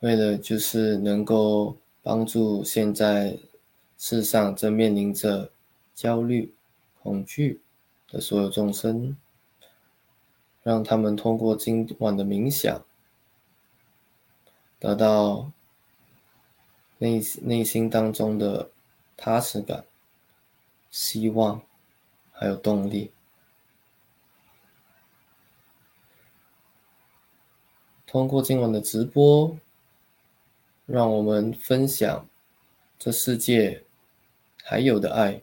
[0.00, 3.38] 为了就是能够帮助现在
[3.98, 5.50] 世上正面临着
[5.94, 6.52] 焦虑、
[7.02, 7.60] 恐惧
[8.10, 9.16] 的所有众生，
[10.62, 12.82] 让他们通过今晚的冥想，
[14.78, 15.50] 得到
[16.96, 18.70] 内内心当中的
[19.16, 19.84] 踏实感。
[20.94, 21.60] 希望，
[22.30, 23.10] 还有动力。
[28.06, 29.58] 通过今晚的直播，
[30.86, 32.28] 让我们分享
[32.96, 33.82] 这世界
[34.62, 35.42] 还有的爱，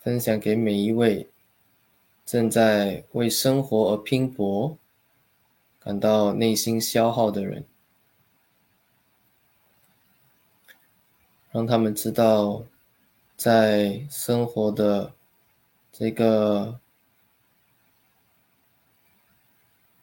[0.00, 1.28] 分享给每一位
[2.24, 4.78] 正在为生活而拼搏、
[5.80, 7.62] 感到内心消耗的人，
[11.52, 12.64] 让他们知道。
[13.36, 15.14] 在生活的
[15.92, 16.80] 这个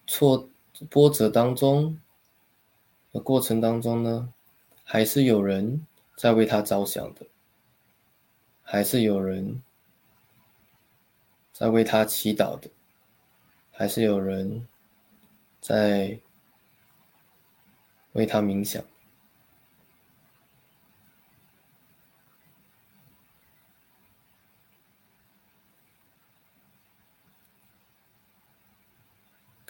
[0.05, 0.47] 挫
[0.89, 1.99] 波折当中
[3.11, 4.31] 的过程当中呢，
[4.83, 7.25] 还是有人在为他着想的，
[8.61, 9.63] 还是有人
[11.51, 12.69] 在为他祈祷的，
[13.71, 14.67] 还是有人
[15.59, 16.19] 在
[18.11, 18.83] 为他冥想。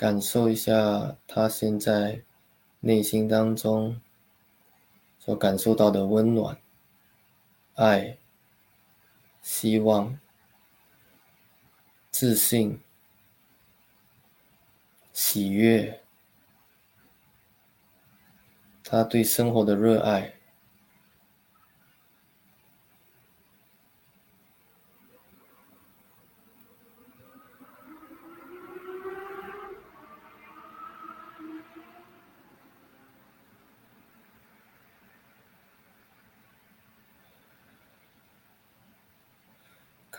[0.03, 2.23] 感受一下他现在
[2.81, 4.01] 内心当中
[5.17, 6.57] 所感受到的温暖、
[7.75, 8.17] 爱、
[9.41, 10.19] 希望、
[12.11, 12.81] 自信、
[15.13, 16.01] 喜悦，
[18.83, 20.32] 他对生活的热爱。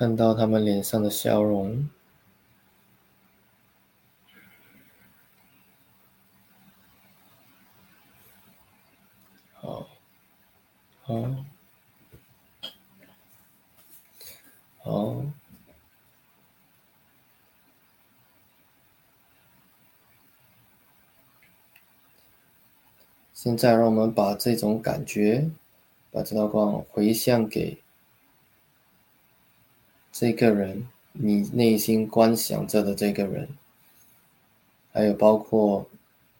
[0.05, 1.89] 看到他们脸上的笑容，
[9.55, 9.89] 好，
[11.05, 11.15] 好，
[14.83, 15.25] 好。
[23.33, 25.51] 现在，让我们把这种感觉，
[26.11, 27.84] 把这道光回向给。
[30.17, 33.49] 这个人，你内心观想着的这个人，
[34.93, 35.91] 还有包括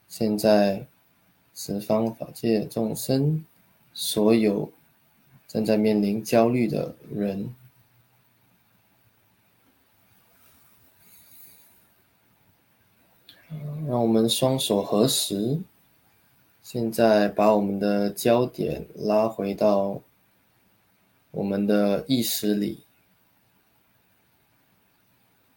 [0.07, 0.87] 现在
[1.53, 3.43] 十方法界众生，
[3.93, 4.71] 所有
[5.45, 7.53] 正在面临焦虑的人，
[13.49, 15.59] 让我们双手合十，
[16.63, 19.99] 现在把我们的焦点拉回到
[21.31, 22.84] 我们的意识里。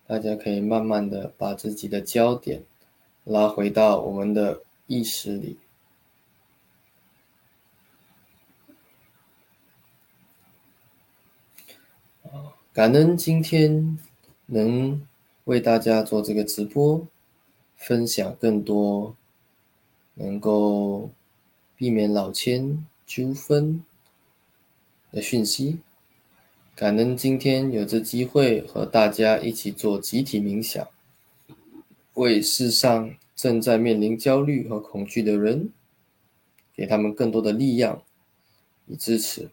[0.08, 2.62] 大家可以慢慢的把自己的焦点
[3.24, 5.58] 拉回到我们的意识里，
[12.72, 13.98] 感恩今天
[14.46, 15.06] 能
[15.44, 17.06] 为大家做这个直播，
[17.76, 19.14] 分享更多
[20.14, 21.10] 能够
[21.76, 23.84] 避免老千纠纷
[25.12, 25.80] 的讯息。
[26.78, 30.86] 感恩今天有这机会和大家一起做集体冥想，
[32.14, 35.72] 为世上正在面临焦虑和恐惧的人，
[36.72, 38.04] 给他们更多的力量
[38.86, 39.50] 与支持。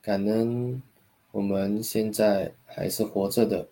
[0.00, 0.82] 感恩
[1.32, 3.68] 我们现在还是活着的，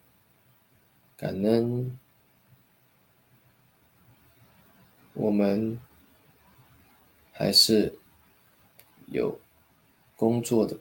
[1.17, 1.99] 感恩
[5.15, 5.81] 我们
[7.33, 7.99] 还是
[9.07, 9.41] 有
[10.15, 10.77] 工作的。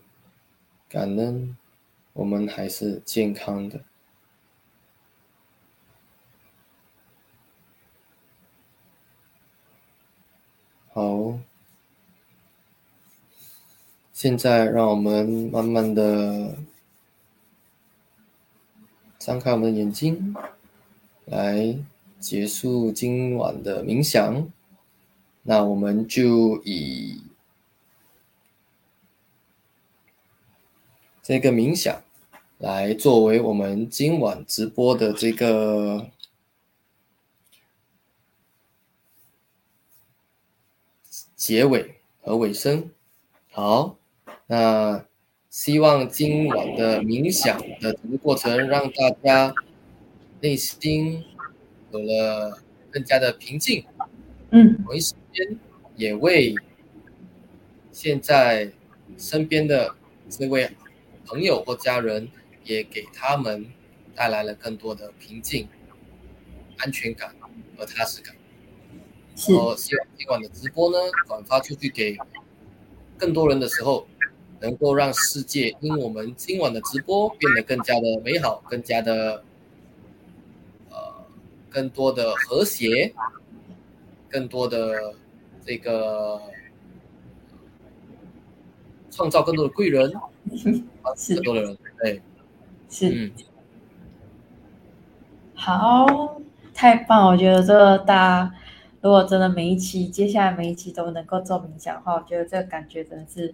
[0.89, 1.55] 感恩
[2.13, 3.79] 我们还是健康的。
[10.91, 11.39] 好，
[14.11, 16.57] 现在让我们慢慢的
[19.19, 20.35] 张开我们的眼睛，
[21.25, 21.77] 来
[22.19, 24.51] 结束今晚的冥想。
[25.43, 27.23] 那我们就以
[31.29, 32.01] 这个冥想
[32.57, 36.09] 来作为我们今晚直播的这个
[41.35, 42.89] 结尾和尾声。
[43.51, 43.95] 好，
[44.47, 45.05] 那
[45.51, 49.53] 希望今晚的冥想的整个过程让大家
[50.41, 51.23] 内心
[51.91, 52.59] 有了
[52.89, 53.85] 更加的平静。
[54.49, 55.59] 嗯，同一时间
[55.95, 56.55] 也为
[57.91, 58.71] 现在
[59.15, 59.95] 身边的
[60.27, 60.67] 这位
[61.29, 62.27] 朋友或家人，
[62.63, 63.71] 也给他们
[64.15, 65.67] 带来了更多的平静、
[66.77, 67.35] 安全感
[67.77, 68.35] 和踏实感。
[69.35, 69.53] 是。
[69.53, 72.17] 然后希望今晚的直播呢，转发出去给
[73.15, 74.07] 更多人的时候，
[74.59, 79.43] 能够让世界因我们今晚的直播变得更加的美好，更加的
[80.89, 81.25] 呃，
[81.69, 83.13] 更多的和谐。
[84.31, 85.15] 更多的
[85.65, 86.39] 这个
[89.09, 90.13] 创造更多的贵人，
[90.47, 92.21] 更多的人，对，
[92.89, 93.31] 是，嗯，
[95.53, 96.39] 好，
[96.73, 97.27] 太棒！
[97.27, 98.55] 我觉得这个大家
[99.01, 103.53] 如果真的每一期，接下来每一期都能够做冥想的话，我觉得这个感觉真的是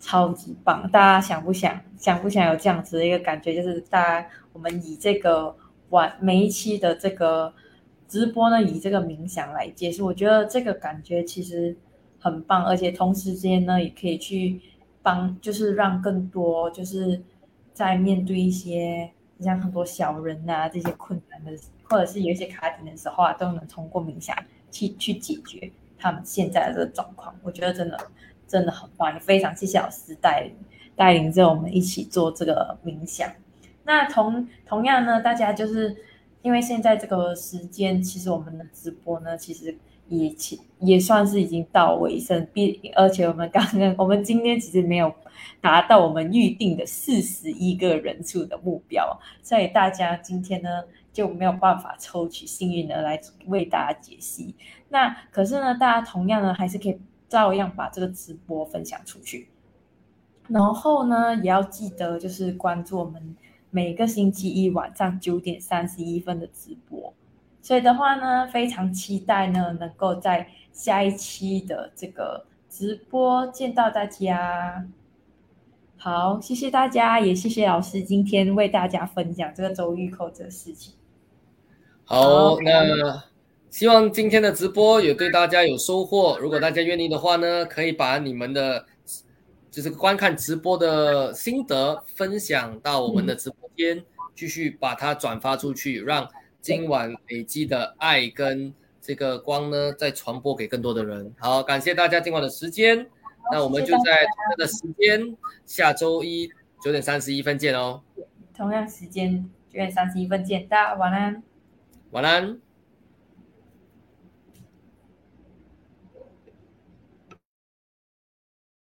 [0.00, 0.88] 超级棒。
[0.90, 1.80] 大家想不想？
[1.96, 3.54] 想不想有这样子的一个感觉？
[3.54, 5.54] 就是大家我们以这个
[5.90, 7.52] 晚每一期的这个。
[8.06, 11.74] 直播呢，以这个冥想来结束，我觉得这个感觉其实
[12.20, 14.60] 很棒，而且同时间呢，也可以去
[15.04, 17.22] 帮，就是让更多就是
[17.72, 21.52] 在面对一些你像很多小人呐这些困难的，
[21.84, 24.36] 或者是有一些卡点的时候啊，都能通过冥想
[24.72, 27.32] 去去解决他们现在的这个状况。
[27.44, 27.96] 我觉得真的
[28.48, 30.56] 真的很棒，也非常谢谢老师带领
[30.96, 33.30] 带领着我们一起做这个冥想。
[33.84, 35.96] 那同同样呢，大家就是。
[36.44, 39.74] 因为现在这个时间，其实我们的直播呢，其实
[40.08, 42.46] 也其也算是已经到尾声。
[42.52, 45.12] 毕而且我们刚刚， 我们今天其实没有
[45.60, 50.68] 达到我们预定的四十一个人数的目标，所以大家今天呢
[51.12, 54.54] 就没有办法抽取幸运的来为大家解析。
[54.88, 56.98] 那可是呢，大家同样呢还是可以
[57.28, 59.48] 照样把这个直播分享出去，
[60.48, 63.36] 然后呢也要记得就是关注我们。
[63.70, 67.12] 每个星期一晚上九点三十一分的直播，
[67.64, 74.86] 所以的话呢，非常期待呢，能够在下一期的这个直播见到大家。
[75.96, 80.92] 好，谢谢大家，也谢谢老师今天为大家分享这个周玉扣这个事情。
[82.04, 83.24] 好，那
[83.70, 86.36] 希望今天的直播也对大家有收获。
[86.38, 88.84] 如果大家愿意的话呢，可以把你们的。
[89.70, 96.28] 就是观看直播的心得分享到我们的直播间，继续把它转发出去，让
[96.64, 101.30] 今晚累积的爱跟这个光呢，再传播给更多的人。
[101.38, 103.06] 好，感谢大家今晚的时间，
[103.52, 105.36] 那我们就在同样的时间，
[105.66, 106.50] 下周一
[106.82, 108.00] 九点三十一分见哦。
[108.56, 111.42] 同样时间九点三十一分见，大家晚安。
[112.12, 112.63] 晚安。